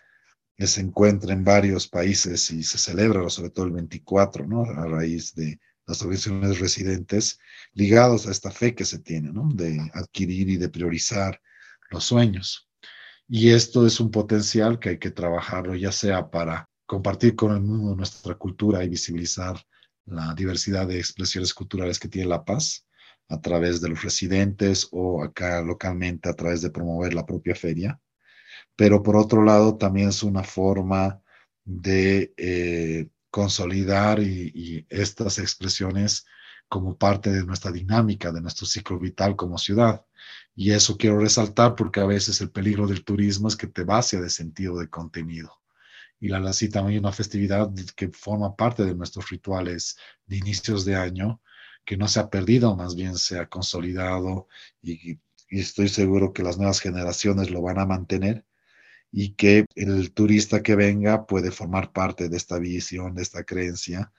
se 0.59 0.81
encuentra 0.81 1.33
en 1.33 1.43
varios 1.43 1.87
países 1.87 2.51
y 2.51 2.63
se 2.63 2.77
celebra, 2.77 3.29
sobre 3.29 3.49
todo 3.49 3.65
el 3.65 3.71
24, 3.71 4.47
¿no? 4.47 4.63
A 4.63 4.85
raíz 4.85 5.33
de 5.35 5.59
las 5.85 6.01
organizaciones 6.01 6.59
residentes 6.59 7.39
ligados 7.73 8.27
a 8.27 8.31
esta 8.31 8.51
fe 8.51 8.73
que 8.75 8.85
se 8.85 8.99
tiene, 8.99 9.31
¿no? 9.31 9.49
De 9.53 9.79
adquirir 9.93 10.49
y 10.49 10.57
de 10.57 10.69
priorizar 10.69 11.41
los 11.89 12.05
sueños. 12.05 12.69
Y 13.35 13.49
esto 13.49 13.87
es 13.87 13.99
un 13.99 14.11
potencial 14.11 14.77
que 14.77 14.89
hay 14.89 14.99
que 14.99 15.09
trabajarlo, 15.09 15.73
ya 15.73 15.91
sea 15.91 16.29
para 16.29 16.69
compartir 16.85 17.35
con 17.35 17.51
el 17.51 17.61
mundo 17.61 17.95
nuestra 17.95 18.35
cultura 18.35 18.83
y 18.83 18.89
visibilizar 18.89 19.57
la 20.05 20.35
diversidad 20.35 20.85
de 20.85 20.99
expresiones 20.99 21.51
culturales 21.51 21.97
que 21.97 22.07
tiene 22.07 22.29
La 22.29 22.45
Paz 22.45 22.85
a 23.29 23.41
través 23.41 23.81
de 23.81 23.89
los 23.89 24.03
residentes 24.03 24.87
o 24.91 25.23
acá 25.23 25.63
localmente 25.63 26.29
a 26.29 26.35
través 26.35 26.61
de 26.61 26.69
promover 26.69 27.15
la 27.15 27.25
propia 27.25 27.55
feria. 27.55 27.99
Pero 28.75 29.01
por 29.01 29.15
otro 29.15 29.43
lado, 29.43 29.77
también 29.77 30.09
es 30.09 30.21
una 30.21 30.43
forma 30.43 31.19
de 31.65 32.35
eh, 32.37 33.07
consolidar 33.31 34.21
y, 34.21 34.85
estas 34.89 35.39
expresiones 35.39 36.23
como 36.69 36.99
parte 36.99 37.31
de 37.31 37.43
nuestra 37.43 37.71
dinámica, 37.71 38.31
de 38.31 38.41
nuestro 38.41 38.67
ciclo 38.67 38.99
vital 38.99 39.35
como 39.35 39.57
ciudad. 39.57 40.05
Y 40.55 40.71
eso 40.71 40.97
quiero 40.97 41.19
resaltar 41.19 41.75
porque 41.75 41.99
a 41.99 42.05
veces 42.05 42.41
el 42.41 42.51
peligro 42.51 42.87
del 42.87 43.03
turismo 43.03 43.47
es 43.47 43.55
que 43.55 43.67
te 43.67 43.83
vacía 43.83 44.21
de 44.21 44.29
sentido 44.29 44.77
de 44.77 44.89
contenido. 44.89 45.61
Y 46.19 46.29
la 46.29 46.39
LACI 46.39 46.69
también 46.69 46.97
es 46.97 47.01
una 47.01 47.11
festividad 47.11 47.69
que 47.95 48.09
forma 48.09 48.55
parte 48.55 48.85
de 48.85 48.95
nuestros 48.95 49.29
rituales 49.29 49.97
de 50.25 50.37
inicios 50.37 50.85
de 50.85 50.95
año, 50.95 51.41
que 51.85 51.97
no 51.97 52.07
se 52.07 52.19
ha 52.19 52.29
perdido, 52.29 52.75
más 52.75 52.95
bien 52.95 53.17
se 53.17 53.39
ha 53.39 53.49
consolidado 53.49 54.47
y 54.81 55.19
estoy 55.49 55.89
seguro 55.89 56.33
que 56.33 56.43
las 56.43 56.57
nuevas 56.57 56.79
generaciones 56.79 57.51
lo 57.51 57.61
van 57.61 57.79
a 57.79 57.85
mantener 57.85 58.45
y 59.11 59.35
que 59.35 59.65
el 59.75 60.11
turista 60.13 60.63
que 60.63 60.75
venga 60.75 61.25
puede 61.27 61.51
formar 61.51 61.91
parte 61.91 62.29
de 62.29 62.37
esta 62.37 62.57
visión, 62.57 63.13
de 63.13 63.21
esta 63.21 63.43
creencia, 63.43 64.11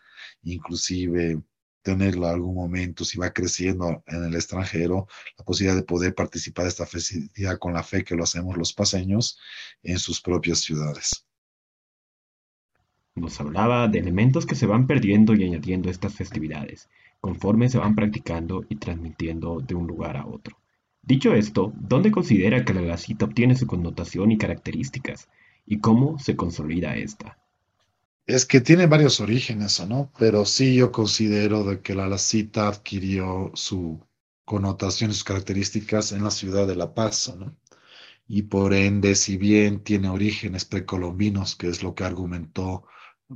inclusive 0.43 1.43
tenerlo 1.85 2.27
algún 2.27 2.55
momento, 2.55 3.05
si 3.05 3.19
va 3.19 3.33
creciendo 3.33 4.03
en 4.07 4.25
el 4.25 4.35
extranjero, 4.35 5.07
la 5.39 5.45
posibilidad 5.45 5.77
de 5.77 5.85
poder 5.85 6.15
participar 6.15 6.65
de 6.65 6.71
esta 6.71 6.87
festividad 6.87 7.59
con 7.59 7.75
la 7.75 7.85
fe 7.85 8.03
que 8.03 8.17
lo 8.17 8.25
hacemos 8.25 8.57
los 8.57 8.73
paseños 8.73 9.39
en 9.83 9.99
sus 9.99 10.21
propias 10.21 10.61
ciudades. 10.61 11.27
Nos 13.15 13.39
hablaba 13.39 13.87
de 13.87 13.99
elementos 13.99 14.47
que 14.47 14.57
se 14.57 14.67
van 14.67 14.87
perdiendo 14.87 15.35
y 15.35 15.45
añadiendo 15.45 15.89
a 15.89 15.93
estas 15.93 16.15
festividades, 16.15 16.89
conforme 17.21 17.69
se 17.69 17.79
van 17.79 17.95
practicando 17.95 18.65
y 18.69 18.77
transmitiendo 18.77 19.61
de 19.61 19.75
un 19.75 19.87
lugar 19.87 20.17
a 20.17 20.27
otro. 20.27 20.57
Dicho 21.03 21.35
esto, 21.35 21.73
¿dónde 21.77 22.11
considera 22.11 22.65
que 22.65 22.73
la 22.73 22.81
lacita 22.81 23.27
obtiene 23.27 23.55
su 23.57 23.67
connotación 23.67 24.33
y 24.33 24.39
características? 24.39 25.29
¿Y 25.67 25.81
cómo 25.81 26.19
se 26.19 26.35
consolida 26.35 26.97
esta? 26.97 27.44
Es 28.27 28.47
que 28.47 28.61
tiene 28.61 28.87
varios 28.87 29.21
orígenes, 29.21 29.87
¿no? 29.87 30.11
Pero 30.19 30.45
sí 30.47 30.75
yo 30.77 30.91
considero 30.93 31.65
de 31.65 31.81
que 31.81 31.95
la 31.95 32.09
lacita 32.09 32.69
adquirió 32.69 33.51
su 33.55 34.01
connotación 34.45 35.13
sus 35.13 35.25
características 35.25 36.13
en 36.13 36.25
la 36.25 36.31
ciudad 36.31 36.67
de 36.67 36.77
La 36.77 36.95
Paz, 36.95 37.35
¿no? 37.37 37.57
Y 38.27 38.43
por 38.43 38.73
ende, 38.73 39.15
si 39.15 39.37
bien 39.37 39.85
tiene 39.85 40.09
orígenes 40.09 40.65
precolombinos, 40.65 41.57
que 41.57 41.69
es 41.69 41.83
lo 41.83 41.95
que 41.95 42.05
argumentó 42.05 42.87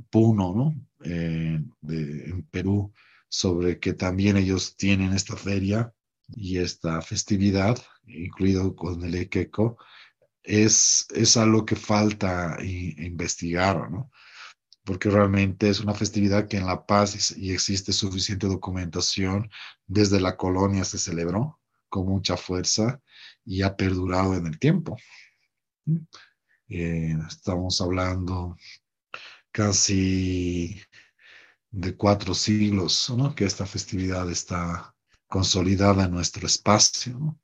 Puno, 0.09 0.53
¿no? 0.55 0.75
Eh, 1.03 1.59
en 1.83 2.43
Perú, 2.51 2.91
sobre 3.27 3.79
que 3.79 3.93
también 3.93 4.37
ellos 4.37 4.75
tienen 4.75 5.13
esta 5.13 5.35
feria, 5.35 5.93
y 6.35 6.57
esta 6.57 7.01
festividad, 7.01 7.77
incluido 8.07 8.75
con 8.75 9.03
el 9.03 9.15
Equeco, 9.15 9.77
es, 10.43 11.07
es 11.13 11.37
algo 11.37 11.65
que 11.65 11.75
falta 11.75 12.57
investigar, 12.61 13.89
¿no? 13.91 14.11
Porque 14.83 15.09
realmente 15.09 15.69
es 15.69 15.79
una 15.79 15.93
festividad 15.93 16.47
que 16.47 16.57
en 16.57 16.65
La 16.65 16.85
Paz 16.85 17.35
y 17.37 17.51
existe 17.51 17.93
suficiente 17.93 18.47
documentación, 18.47 19.49
desde 19.85 20.19
la 20.19 20.35
colonia 20.37 20.83
se 20.85 20.97
celebró 20.97 21.59
con 21.89 22.07
mucha 22.07 22.37
fuerza 22.37 23.01
y 23.45 23.61
ha 23.63 23.75
perdurado 23.75 24.35
en 24.35 24.47
el 24.47 24.59
tiempo. 24.59 24.97
Eh, 26.67 27.15
estamos 27.27 27.81
hablando 27.81 28.57
casi 29.51 30.79
de 31.71 31.95
cuatro 31.95 32.33
siglos, 32.33 33.11
¿no? 33.15 33.35
Que 33.35 33.45
esta 33.45 33.65
festividad 33.65 34.29
está 34.29 34.95
consolidada 35.27 36.05
en 36.05 36.11
nuestro 36.11 36.45
espacio. 36.47 37.37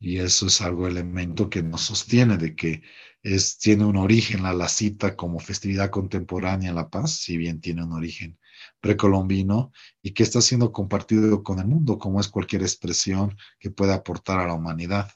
Y 0.00 0.18
eso 0.18 0.46
es 0.46 0.60
algo 0.62 0.88
elemento 0.88 1.50
que 1.50 1.62
nos 1.62 1.82
sostiene 1.82 2.38
de 2.38 2.56
que 2.56 2.82
es, 3.22 3.58
tiene 3.58 3.84
un 3.84 3.96
origen 3.96 4.42
la 4.42 4.68
cita 4.68 5.14
como 5.14 5.38
festividad 5.40 5.90
contemporánea 5.90 6.70
en 6.70 6.76
La 6.76 6.88
Paz, 6.88 7.12
si 7.16 7.36
bien 7.36 7.60
tiene 7.60 7.84
un 7.84 7.92
origen 7.92 8.38
precolombino 8.80 9.72
y 10.02 10.12
que 10.12 10.22
está 10.22 10.40
siendo 10.40 10.72
compartido 10.72 11.42
con 11.42 11.58
el 11.58 11.66
mundo, 11.66 11.98
como 11.98 12.18
es 12.20 12.28
cualquier 12.28 12.62
expresión 12.62 13.36
que 13.58 13.70
pueda 13.70 13.94
aportar 13.94 14.40
a 14.40 14.46
la 14.46 14.54
humanidad. 14.54 15.12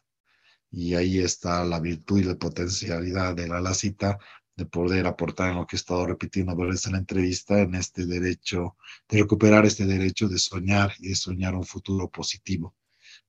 Y 0.70 0.94
ahí 0.94 1.18
está 1.18 1.64
la 1.64 1.80
virtud 1.80 2.20
y 2.20 2.24
la 2.24 2.36
potencialidad 2.36 3.34
de 3.34 3.48
la 3.48 3.60
lacita 3.60 4.18
de 4.56 4.66
poder 4.66 5.06
aportar 5.06 5.50
en 5.50 5.56
lo 5.56 5.66
que 5.66 5.76
he 5.76 5.78
estado 5.78 6.06
repitiendo 6.06 6.54
veces 6.56 6.86
en 6.86 6.92
la 6.92 6.98
entrevista, 6.98 7.60
en 7.60 7.74
este 7.74 8.06
derecho, 8.06 8.76
de 9.08 9.18
recuperar 9.20 9.66
este 9.66 9.86
derecho 9.86 10.28
de 10.28 10.38
soñar 10.38 10.92
y 10.98 11.08
de 11.08 11.14
soñar 11.14 11.54
un 11.54 11.64
futuro 11.64 12.10
positivo. 12.10 12.74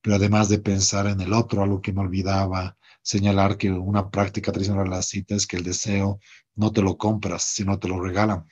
Pero 0.06 0.18
además 0.18 0.48
de 0.48 0.60
pensar 0.60 1.08
en 1.08 1.20
el 1.20 1.32
otro, 1.32 1.64
algo 1.64 1.82
que 1.82 1.92
me 1.92 2.00
olvidaba 2.00 2.78
señalar 3.02 3.58
que 3.58 3.72
una 3.72 4.08
práctica 4.08 4.52
tradicional 4.52 4.84
de 4.84 4.90
la 4.90 5.02
cita 5.02 5.34
es 5.34 5.48
que 5.48 5.56
el 5.56 5.64
deseo 5.64 6.20
no 6.54 6.70
te 6.70 6.80
lo 6.80 6.96
compras, 6.96 7.42
sino 7.42 7.76
te 7.80 7.88
lo 7.88 8.00
regalan. 8.00 8.46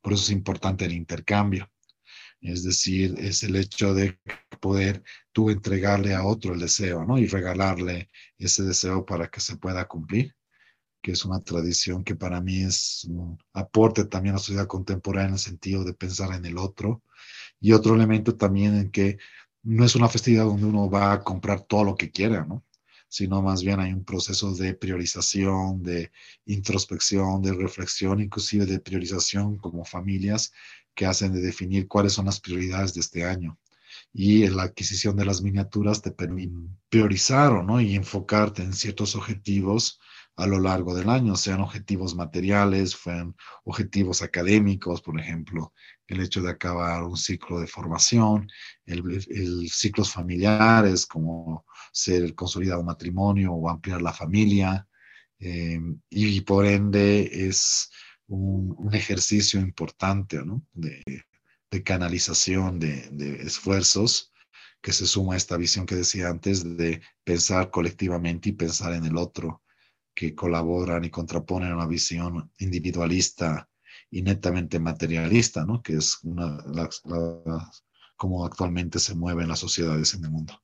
Por 0.00 0.12
eso 0.12 0.22
es 0.22 0.30
importante 0.30 0.84
el 0.84 0.92
intercambio. 0.92 1.68
Es 2.40 2.62
decir, 2.62 3.16
es 3.18 3.42
el 3.42 3.56
hecho 3.56 3.92
de 3.92 4.20
poder 4.60 5.02
tú 5.32 5.50
entregarle 5.50 6.14
a 6.14 6.24
otro 6.24 6.54
el 6.54 6.60
deseo, 6.60 7.04
¿no? 7.04 7.18
Y 7.18 7.26
regalarle 7.26 8.08
ese 8.38 8.62
deseo 8.62 9.04
para 9.04 9.26
que 9.26 9.40
se 9.40 9.56
pueda 9.56 9.88
cumplir 9.88 10.36
que 11.02 11.12
es 11.12 11.24
una 11.26 11.40
tradición 11.40 12.02
que 12.02 12.14
para 12.14 12.40
mí 12.40 12.62
es 12.62 13.04
un 13.10 13.36
aporte 13.52 14.06
también 14.06 14.36
a 14.36 14.38
la 14.38 14.42
sociedad 14.42 14.66
contemporánea 14.66 15.28
en 15.28 15.34
el 15.34 15.38
sentido 15.38 15.84
de 15.84 15.92
pensar 15.92 16.32
en 16.32 16.46
el 16.46 16.56
otro. 16.56 17.02
Y 17.60 17.72
otro 17.72 17.94
elemento 17.94 18.36
también 18.36 18.74
en 18.76 18.90
que 18.90 19.18
no 19.64 19.84
es 19.84 19.96
una 19.96 20.08
festividad 20.08 20.44
donde 20.44 20.66
uno 20.66 20.88
va 20.88 21.12
a 21.12 21.22
comprar 21.22 21.62
todo 21.62 21.84
lo 21.84 21.96
que 21.96 22.10
quiera, 22.10 22.44
¿no? 22.44 22.64
sino 23.08 23.40
más 23.42 23.62
bien 23.62 23.78
hay 23.78 23.92
un 23.92 24.04
proceso 24.04 24.52
de 24.54 24.74
priorización, 24.74 25.82
de 25.82 26.10
introspección, 26.46 27.42
de 27.42 27.52
reflexión, 27.52 28.20
inclusive 28.20 28.66
de 28.66 28.80
priorización 28.80 29.56
como 29.56 29.84
familias 29.84 30.52
que 30.94 31.06
hacen 31.06 31.32
de 31.32 31.40
definir 31.40 31.86
cuáles 31.86 32.14
son 32.14 32.26
las 32.26 32.40
prioridades 32.40 32.92
de 32.94 33.00
este 33.00 33.24
año. 33.24 33.58
Y 34.12 34.48
la 34.48 34.64
adquisición 34.64 35.16
de 35.16 35.24
las 35.24 35.42
miniaturas 35.42 36.02
te 36.02 36.10
permite 36.10 36.56
priorizar 36.88 37.64
¿no? 37.64 37.80
y 37.80 37.94
enfocarte 37.94 38.62
en 38.62 38.72
ciertos 38.72 39.14
objetivos 39.14 40.00
a 40.36 40.48
lo 40.48 40.58
largo 40.58 40.94
del 40.96 41.08
año, 41.08 41.36
sean 41.36 41.60
objetivos 41.60 42.16
materiales, 42.16 42.98
sean 43.00 43.36
objetivos 43.62 44.22
académicos, 44.22 45.00
por 45.00 45.20
ejemplo, 45.20 45.72
el 46.06 46.20
hecho 46.20 46.42
de 46.42 46.50
acabar 46.50 47.02
un 47.04 47.16
ciclo 47.16 47.60
de 47.60 47.66
formación, 47.66 48.48
el, 48.86 49.68
ciclos 49.70 50.12
familiares, 50.12 51.06
como 51.06 51.64
ser 51.92 52.22
el 52.22 52.34
consolidado 52.34 52.82
matrimonio 52.82 53.52
o 53.52 53.68
ampliar 53.68 54.02
la 54.02 54.12
familia, 54.12 54.86
eh, 55.38 55.80
y, 56.10 56.40
por 56.42 56.66
ende 56.66 57.48
es 57.48 57.90
un, 58.28 58.88
ejercicio 58.92 59.60
importante 59.60 60.40
de, 60.72 61.02
canalización 61.84 62.78
de, 62.78 63.08
de 63.10 63.42
esfuerzos 63.42 64.32
que 64.80 64.92
se 64.92 65.06
suma 65.06 65.34
a 65.34 65.36
esta 65.36 65.56
visión 65.56 65.86
que 65.86 65.96
decía 65.96 66.28
antes 66.28 66.76
de 66.76 67.02
pensar 67.24 67.70
colectivamente 67.70 68.50
y 68.50 68.52
pensar 68.52 68.92
en 68.92 69.04
el 69.04 69.16
otro 69.16 69.62
que 70.14 70.34
colaboran 70.34 71.04
y 71.04 71.10
contraponen 71.10 71.74
una 71.74 71.86
visión 71.86 72.52
individualista 72.58 73.68
y 74.14 74.22
netamente 74.22 74.78
materialista, 74.78 75.64
¿no? 75.66 75.82
que 75.82 75.94
es 75.94 76.20
una, 76.22 76.62
como 78.16 78.46
actualmente 78.46 79.00
se 79.00 79.16
mueven 79.16 79.48
las 79.48 79.58
sociedades 79.58 80.14
en 80.14 80.24
el 80.24 80.30
mundo. 80.30 80.62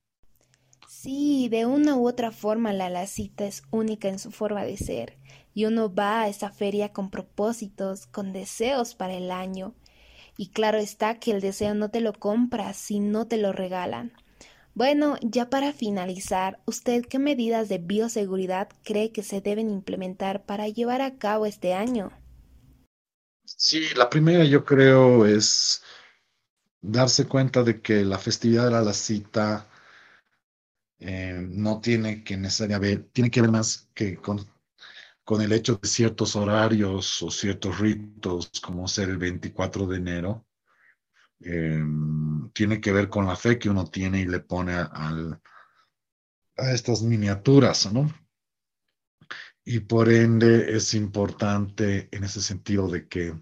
Sí, 0.87 1.49
de 1.49 1.67
una 1.67 1.97
u 1.97 2.07
otra 2.07 2.31
forma 2.31 2.73
la 2.73 2.89
lacita 2.91 3.45
es 3.45 3.65
única 3.73 4.09
en 4.09 4.21
su 4.21 4.31
forma 4.31 4.63
de 4.63 4.77
ser 4.77 5.19
y 5.53 5.65
uno 5.65 5.93
va 5.93 6.23
a 6.23 6.29
esa 6.29 6.51
feria 6.51 6.93
con 6.93 7.11
propósitos, 7.11 8.07
con 8.07 8.33
deseos 8.33 8.95
para 8.95 9.15
el 9.15 9.33
año. 9.33 9.75
Y 10.37 10.51
claro 10.51 10.79
está 10.79 11.19
que 11.19 11.33
el 11.33 11.41
deseo 11.41 11.75
no 11.75 11.91
te 11.91 12.01
lo 12.01 12.13
compras 12.13 12.77
si 12.77 13.01
no 13.01 13.27
te 13.27 13.37
lo 13.37 13.51
regalan. 13.51 14.13
Bueno, 14.75 15.17
ya 15.23 15.51
para 15.51 15.73
finalizar, 15.73 16.61
¿usted 16.67 17.05
qué 17.05 17.19
medidas 17.19 17.69
de 17.69 17.79
bioseguridad 17.79 18.69
cree 18.85 19.11
que 19.11 19.25
se 19.25 19.41
deben 19.41 19.71
implementar 19.71 20.45
para 20.45 20.69
llevar 20.69 21.03
a 21.03 21.17
cabo 21.19 21.47
este 21.47 21.75
año? 21.75 22.13
Sí, 23.57 23.89
la 23.97 24.09
primera 24.09 24.45
yo 24.45 24.65
creo 24.65 25.27
es 25.27 25.83
darse 26.81 27.27
cuenta 27.27 27.63
de 27.63 27.81
que 27.81 28.05
la 28.05 28.19
festividad 28.19 28.67
de 28.67 28.85
la 28.85 28.93
cita 28.93 29.67
eh, 30.99 31.47
no 31.49 31.81
tiene 31.81 32.23
que 32.25 32.37
necesariamente, 32.37 33.09
tiene 33.13 33.31
que 33.31 33.41
ver 33.41 33.51
más 33.51 33.89
que 33.95 34.17
con, 34.17 34.45
con 35.25 35.43
el 35.43 35.53
hecho 35.53 35.79
de 35.83 35.89
ciertos 35.89 36.37
horarios 36.37 37.23
o 37.23 37.31
ciertos 37.31 37.79
ritos, 37.79 38.51
como 38.63 38.89
ser 38.89 39.11
el 39.11 39.19
24 39.19 39.87
de 39.87 39.97
enero, 39.97 40.47
Em, 41.43 42.51
tiene 42.53 42.81
que 42.81 42.93
ver 42.93 43.09
con 43.09 43.27
la 43.27 43.35
fe 43.35 43.59
que 43.59 43.71
uno 43.71 43.87
tiene 43.87 44.21
y 44.21 44.27
le 44.27 44.41
pone 44.41 44.75
a, 44.75 45.41
estas 46.57 47.03
miniaturas, 47.03 47.91
¿no? 47.91 48.13
Y 49.73 49.79
por 49.79 50.09
ende 50.09 50.75
es 50.75 50.95
importante 50.95 52.09
en 52.11 52.25
ese 52.25 52.43
sentido 52.43 52.89
de 52.89 53.07
que 53.07 53.41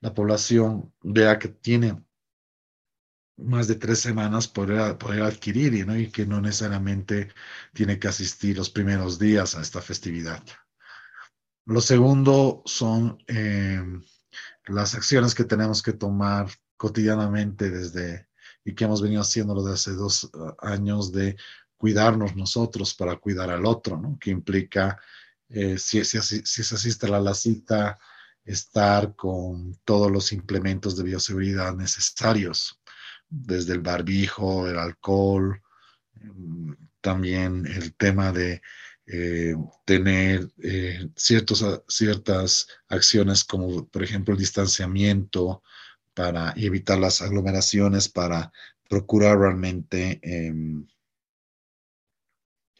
la 0.00 0.12
población 0.12 0.92
vea 1.00 1.38
que 1.38 1.48
tiene 1.48 2.04
más 3.38 3.68
de 3.68 3.76
tres 3.76 4.00
semanas 4.00 4.48
para 4.48 4.98
poder 4.98 5.22
adquirir 5.22 5.86
¿no? 5.86 5.96
y 5.96 6.10
que 6.10 6.26
no 6.26 6.42
necesariamente 6.42 7.32
tiene 7.72 7.98
que 7.98 8.08
asistir 8.08 8.58
los 8.58 8.68
primeros 8.68 9.18
días 9.18 9.54
a 9.54 9.62
esta 9.62 9.80
festividad. 9.80 10.44
Lo 11.64 11.80
segundo 11.80 12.62
son 12.66 13.16
em, 13.28 14.02
las 14.66 14.94
acciones 14.94 15.34
que 15.34 15.44
tenemos 15.44 15.82
que 15.82 15.94
tomar 15.94 16.50
cotidianamente 16.76 17.70
desde 17.70 18.28
y 18.62 18.74
que 18.74 18.84
hemos 18.84 19.00
venido 19.00 19.22
haciéndolo 19.22 19.62
desde 19.62 19.74
hace 19.74 19.92
dos 19.92 20.24
uh, 20.24 20.54
años 20.58 21.12
de 21.12 21.34
cuidarnos 21.78 22.36
nosotros 22.36 22.94
para 22.94 23.16
cuidar 23.16 23.50
al 23.50 23.64
otro, 23.64 23.96
¿no? 23.96 24.18
Que 24.20 24.30
implica, 24.30 25.00
eh, 25.48 25.78
si, 25.78 26.04
si, 26.04 26.20
si, 26.20 26.42
se 26.64 26.74
asiste 26.74 27.06
a 27.06 27.20
la 27.20 27.34
cita, 27.34 27.98
estar 28.44 29.14
con 29.14 29.78
todos 29.84 30.10
los 30.10 30.32
implementos 30.32 30.96
de 30.96 31.04
bioseguridad 31.04 31.74
necesarios, 31.74 32.80
desde 33.28 33.74
el 33.74 33.80
barbijo, 33.80 34.68
el 34.68 34.78
alcohol, 34.78 35.62
mm, 36.14 36.72
también 37.00 37.66
el 37.66 37.94
tema 37.94 38.32
de 38.32 38.60
eh, 39.06 39.54
tener 39.86 40.50
eh, 40.62 41.08
ciertas 41.16 42.68
acciones 42.88 43.44
como, 43.44 43.86
por 43.86 44.02
ejemplo, 44.02 44.34
el 44.34 44.40
distanciamiento, 44.40 45.62
para 46.18 46.52
evitar 46.56 46.98
las 46.98 47.22
aglomeraciones, 47.22 48.08
para 48.08 48.50
procurar 48.88 49.38
realmente 49.38 50.18
em, 50.22 50.84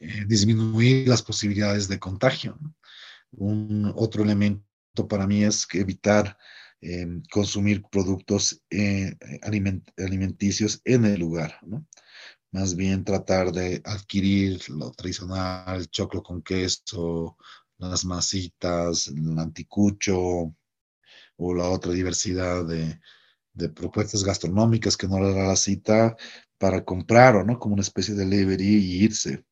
eh, 0.00 0.24
disminuir 0.26 1.08
las 1.08 1.22
posibilidades 1.22 1.88
de 1.88 1.98
contagio. 1.98 2.58
Un 3.32 3.92
otro 3.96 4.22
elemento 4.22 4.64
para 5.08 5.26
mí 5.26 5.44
es 5.44 5.66
que 5.66 5.80
evitar 5.80 6.37
em, 6.80 7.22
consumir 7.30 7.82
productos 7.90 8.62
eh, 8.70 9.16
alimenticios 9.96 10.80
en 10.84 11.04
el 11.04 11.20
lugar, 11.20 11.58
¿no? 11.62 11.87
Más 12.50 12.74
bien 12.76 13.04
tratar 13.04 13.52
de 13.52 13.82
adquirir 13.84 14.68
lo 14.70 14.90
tradicional, 14.92 15.88
choclo 15.90 16.22
con 16.22 16.42
queso, 16.42 17.37
las 17.78 18.04
masitas, 18.04 19.08
el 19.08 19.38
anticucho 19.38 20.54
o 21.37 21.54
la 21.54 21.68
otra 21.68 21.92
diversidad 21.92 22.64
de, 22.66 23.00
de 23.52 23.68
propuestas 23.68 24.24
gastronómicas 24.24 24.96
que 24.96 25.08
no 25.08 25.20
le 25.20 25.34
da 25.34 25.48
la 25.48 25.56
cita 25.56 26.16
para 26.58 26.84
comprar 26.84 27.37
o 27.37 27.44
no, 27.44 27.58
como 27.58 27.74
una 27.74 27.82
especie 27.82 28.14
de 28.14 28.24
delivery 28.24 28.64
y 28.66 29.04
irse. 29.04 29.44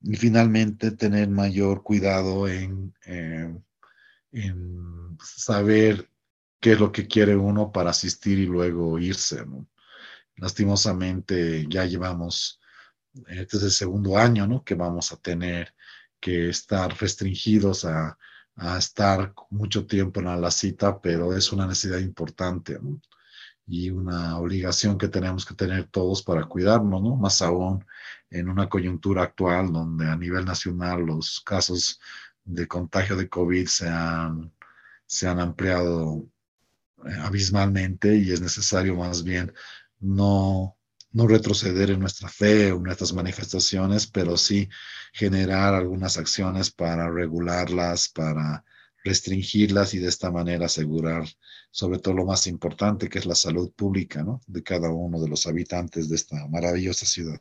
Y 0.00 0.16
finalmente 0.16 0.92
tener 0.92 1.28
mayor 1.28 1.82
cuidado 1.82 2.48
en, 2.48 2.94
en 4.32 5.18
saber 5.22 6.08
qué 6.60 6.72
es 6.72 6.80
lo 6.80 6.92
que 6.92 7.06
quiere 7.06 7.36
uno 7.36 7.72
para 7.72 7.90
asistir 7.90 8.38
y 8.38 8.46
luego 8.46 8.98
irse. 8.98 9.44
Lastimosamente 10.36 11.66
ya 11.68 11.84
llevamos, 11.84 12.60
este 13.26 13.56
es 13.56 13.62
el 13.64 13.70
segundo 13.70 14.16
año, 14.16 14.46
¿no? 14.46 14.62
Que 14.64 14.74
vamos 14.74 15.12
a 15.12 15.16
tener 15.16 15.74
que 16.20 16.48
estar 16.48 16.96
restringidos 17.00 17.84
a, 17.84 18.18
a 18.56 18.78
estar 18.78 19.34
mucho 19.50 19.86
tiempo 19.86 20.20
en 20.20 20.40
la 20.40 20.50
cita, 20.50 21.00
pero 21.00 21.36
es 21.36 21.52
una 21.52 21.66
necesidad 21.66 21.98
importante, 21.98 22.78
¿no? 22.80 23.00
Y 23.68 23.90
una 23.90 24.38
obligación 24.38 24.96
que 24.98 25.08
tenemos 25.08 25.44
que 25.44 25.54
tener 25.54 25.84
todos 25.88 26.22
para 26.22 26.46
cuidarnos, 26.46 27.02
¿no? 27.02 27.16
Más 27.16 27.42
aún 27.42 27.84
en 28.30 28.48
una 28.48 28.68
coyuntura 28.68 29.22
actual 29.24 29.72
donde 29.72 30.06
a 30.08 30.16
nivel 30.16 30.44
nacional 30.46 31.04
los 31.04 31.40
casos 31.42 32.00
de 32.44 32.66
contagio 32.66 33.16
de 33.16 33.28
COVID 33.28 33.66
se 33.66 33.88
han, 33.88 34.52
se 35.06 35.28
han 35.28 35.40
ampliado 35.40 36.26
eh, 37.06 37.12
abismalmente 37.20 38.16
y 38.16 38.32
es 38.32 38.40
necesario 38.40 38.96
más 38.96 39.22
bien 39.22 39.52
no, 40.00 40.76
no 41.12 41.26
retroceder 41.26 41.90
en 41.90 42.00
nuestra 42.00 42.28
fe 42.28 42.72
o 42.72 42.76
en 42.76 42.84
nuestras 42.84 43.12
manifestaciones, 43.12 44.06
pero 44.06 44.36
sí 44.38 44.68
generar 45.12 45.74
algunas 45.74 46.16
acciones 46.16 46.70
para 46.70 47.10
regularlas, 47.10 48.08
para 48.08 48.64
restringirlas 49.08 49.94
y 49.94 49.98
de 49.98 50.08
esta 50.08 50.30
manera 50.30 50.66
asegurar 50.66 51.24
sobre 51.70 51.98
todo 51.98 52.14
lo 52.14 52.24
más 52.24 52.46
importante 52.46 53.08
que 53.08 53.18
es 53.18 53.26
la 53.26 53.34
salud 53.34 53.72
pública 53.72 54.22
¿no? 54.22 54.40
de 54.46 54.62
cada 54.62 54.90
uno 54.90 55.20
de 55.20 55.28
los 55.28 55.46
habitantes 55.46 56.08
de 56.08 56.16
esta 56.16 56.46
maravillosa 56.48 57.06
ciudad. 57.06 57.40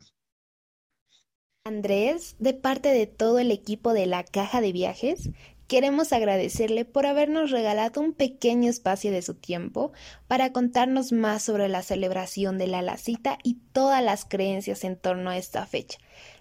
Andrés, 1.66 2.38
de 2.40 2.54
parte 2.54 2.90
de 2.90 3.08
todo 3.08 3.40
el 3.40 3.52
equipo 3.52 3.92
de 3.92 4.06
la 4.06 4.24
Caja 4.24 4.62
de 4.62 4.72
Viajes, 4.72 5.30
Queremos 5.68 6.14
agradecerle 6.14 6.86
por 6.86 7.06
habernos 7.06 7.52
regalado 7.52 8.00
un 8.00 8.14
pequeño 8.14 8.70
espacio 8.70 9.12
de 9.12 9.22
su 9.22 9.34
tiempo 9.34 9.92
para 10.30 10.54
contarnos 10.54 11.12
más 11.12 11.44
sobre 11.44 11.68
la 11.68 11.84
celebración 11.84 12.58
de 12.58 12.68
la 12.68 12.82
Lacita 12.82 13.38
y 13.44 13.56
todas 13.74 14.02
las 14.02 14.24
creencias 14.24 14.86
en 14.86 14.96
torno 14.96 15.30
a 15.30 15.38
esta 15.38 15.66
fecha. 15.66 15.98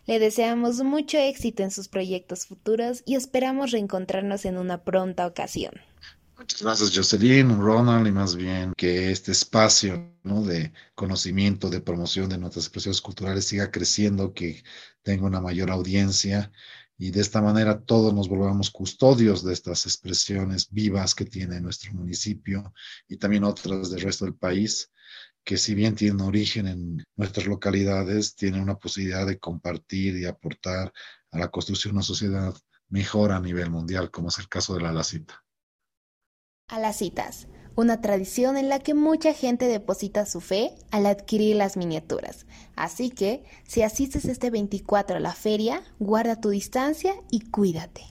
Le 0.07 0.21
deseamos 0.21 0.83
mucho 0.85 1.19
éxito 1.19 1.64
en 1.64 1.73
sus 1.73 1.88
proyectos 1.88 2.47
futuros 2.47 3.03
y 3.05 3.16
esperamos 3.16 3.73
reencontrarnos 3.73 4.45
en 4.45 4.57
una 4.57 4.85
pronta 4.85 5.27
ocasión. 5.27 5.73
Muchas 6.38 6.62
gracias, 6.62 6.92
Jocelyn, 6.95 7.59
Ronald, 7.59 8.07
y 8.07 8.12
más 8.12 8.37
bien 8.37 8.73
que 8.77 9.11
este 9.11 9.33
espacio 9.33 10.12
de 10.23 10.73
conocimiento, 10.95 11.71
de 11.71 11.81
promoción 11.81 12.29
de 12.29 12.38
nuestras 12.38 12.66
expresiones 12.66 13.01
culturales 13.01 13.47
siga 13.47 13.71
creciendo, 13.71 14.33
que 14.33 14.62
tenga 15.03 15.27
una 15.27 15.40
mayor 15.40 15.71
audiencia 15.71 16.53
y 16.99 17.11
de 17.11 17.21
esta 17.21 17.42
manera 17.42 17.81
todos 17.81 18.14
nos 18.14 18.29
volvamos 18.29 18.71
custodios 18.71 19.45
de 19.45 19.53
estas 19.53 19.87
expresiones 19.87 20.69
vivas 20.71 21.14
que 21.14 21.25
tiene 21.25 21.61
nuestro 21.61 21.92
municipio 21.92 22.73
y 23.09 23.16
también 23.16 23.45
otras 23.45 23.90
del 23.90 24.01
resto 24.01 24.25
del 24.25 24.35
país, 24.35 24.90
que 25.47 25.57
si 25.57 25.77
bien 25.77 25.95
tienen 25.95 26.21
origen 26.21 26.67
en 26.67 27.05
nuestras 27.17 27.47
localidades, 27.47 28.35
tienen 28.35 28.61
una 28.61 28.77
posibilidad 28.77 29.27
de 29.27 29.39
compartir 29.39 30.17
y 30.17 30.27
aportar 30.27 30.93
a 31.31 31.39
la 31.39 31.49
construcción 31.49 31.93
de 31.93 31.99
una 31.99 32.03
sociedad 32.03 32.55
mejor 32.89 33.31
a 33.31 33.41
nivel 33.41 33.71
mundial, 33.71 34.11
como 34.11 34.29
es 34.29 34.39
el 34.39 34.49
caso 34.49 34.75
de 34.75 34.83
la 34.83 34.93
Lacita. 34.93 35.45
A 36.69 36.81
las 36.81 36.99
citas 36.99 37.47
una 37.77 38.01
tradición 38.01 38.57
en 38.57 38.71
la 38.71 38.79
que 38.79 38.95
mucha 38.95 39.35
gente 39.35 39.69
deposita 39.69 40.25
su 40.25 40.41
fe 40.41 40.73
al 40.91 41.07
adquirir 41.07 41.57
las 41.57 41.77
miniaturas. 41.77 42.47
Así 42.75 43.11
que, 43.11 43.45
si 43.69 43.83
asistes 43.83 44.25
este 44.25 44.51
24 44.51 45.19
a 45.19 45.21
la 45.21 45.35
feria, 45.35 45.83
guarda 45.99 46.41
tu 46.41 46.49
distancia 46.49 47.15
y 47.31 47.41
cuídate. 47.51 48.03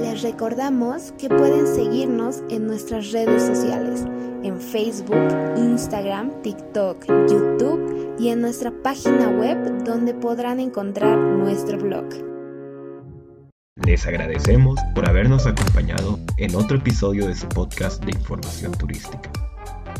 Les 0.00 0.22
recordamos 0.22 1.12
que 1.18 1.28
pueden 1.28 1.66
seguirnos 1.66 2.42
en 2.48 2.66
nuestras 2.66 3.12
redes 3.12 3.42
sociales, 3.42 4.04
en 4.42 4.60
Facebook, 4.60 5.28
Instagram, 5.56 6.42
TikTok, 6.42 7.04
YouTube 7.28 8.16
y 8.18 8.28
en 8.28 8.40
nuestra 8.40 8.72
página 8.82 9.28
web 9.28 9.84
donde 9.84 10.14
podrán 10.14 10.60
encontrar 10.60 11.16
nuestro 11.18 11.78
blog. 11.78 12.06
Les 13.84 14.06
agradecemos 14.06 14.78
por 14.94 15.08
habernos 15.08 15.46
acompañado 15.46 16.18
en 16.36 16.54
otro 16.56 16.78
episodio 16.78 17.26
de 17.26 17.34
su 17.34 17.48
podcast 17.48 18.04
de 18.04 18.12
información 18.12 18.72
turística. 18.72 19.30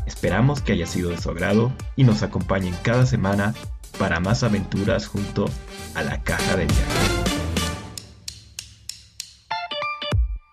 Esperamos 0.07 0.61
que 0.61 0.73
haya 0.73 0.87
sido 0.87 1.11
de 1.11 1.19
su 1.19 1.31
agrado 1.31 1.73
y 1.95 2.05
nos 2.05 2.23
acompañen 2.23 2.75
cada 2.83 3.07
semana 3.07 3.55
para 3.99 4.21
más 4.21 4.43
aventuras 4.43 5.07
junto 5.07 5.47
a 5.95 6.03
la 6.03 6.23
caja 6.23 6.57
de 6.57 6.67
viajes. 6.67 7.38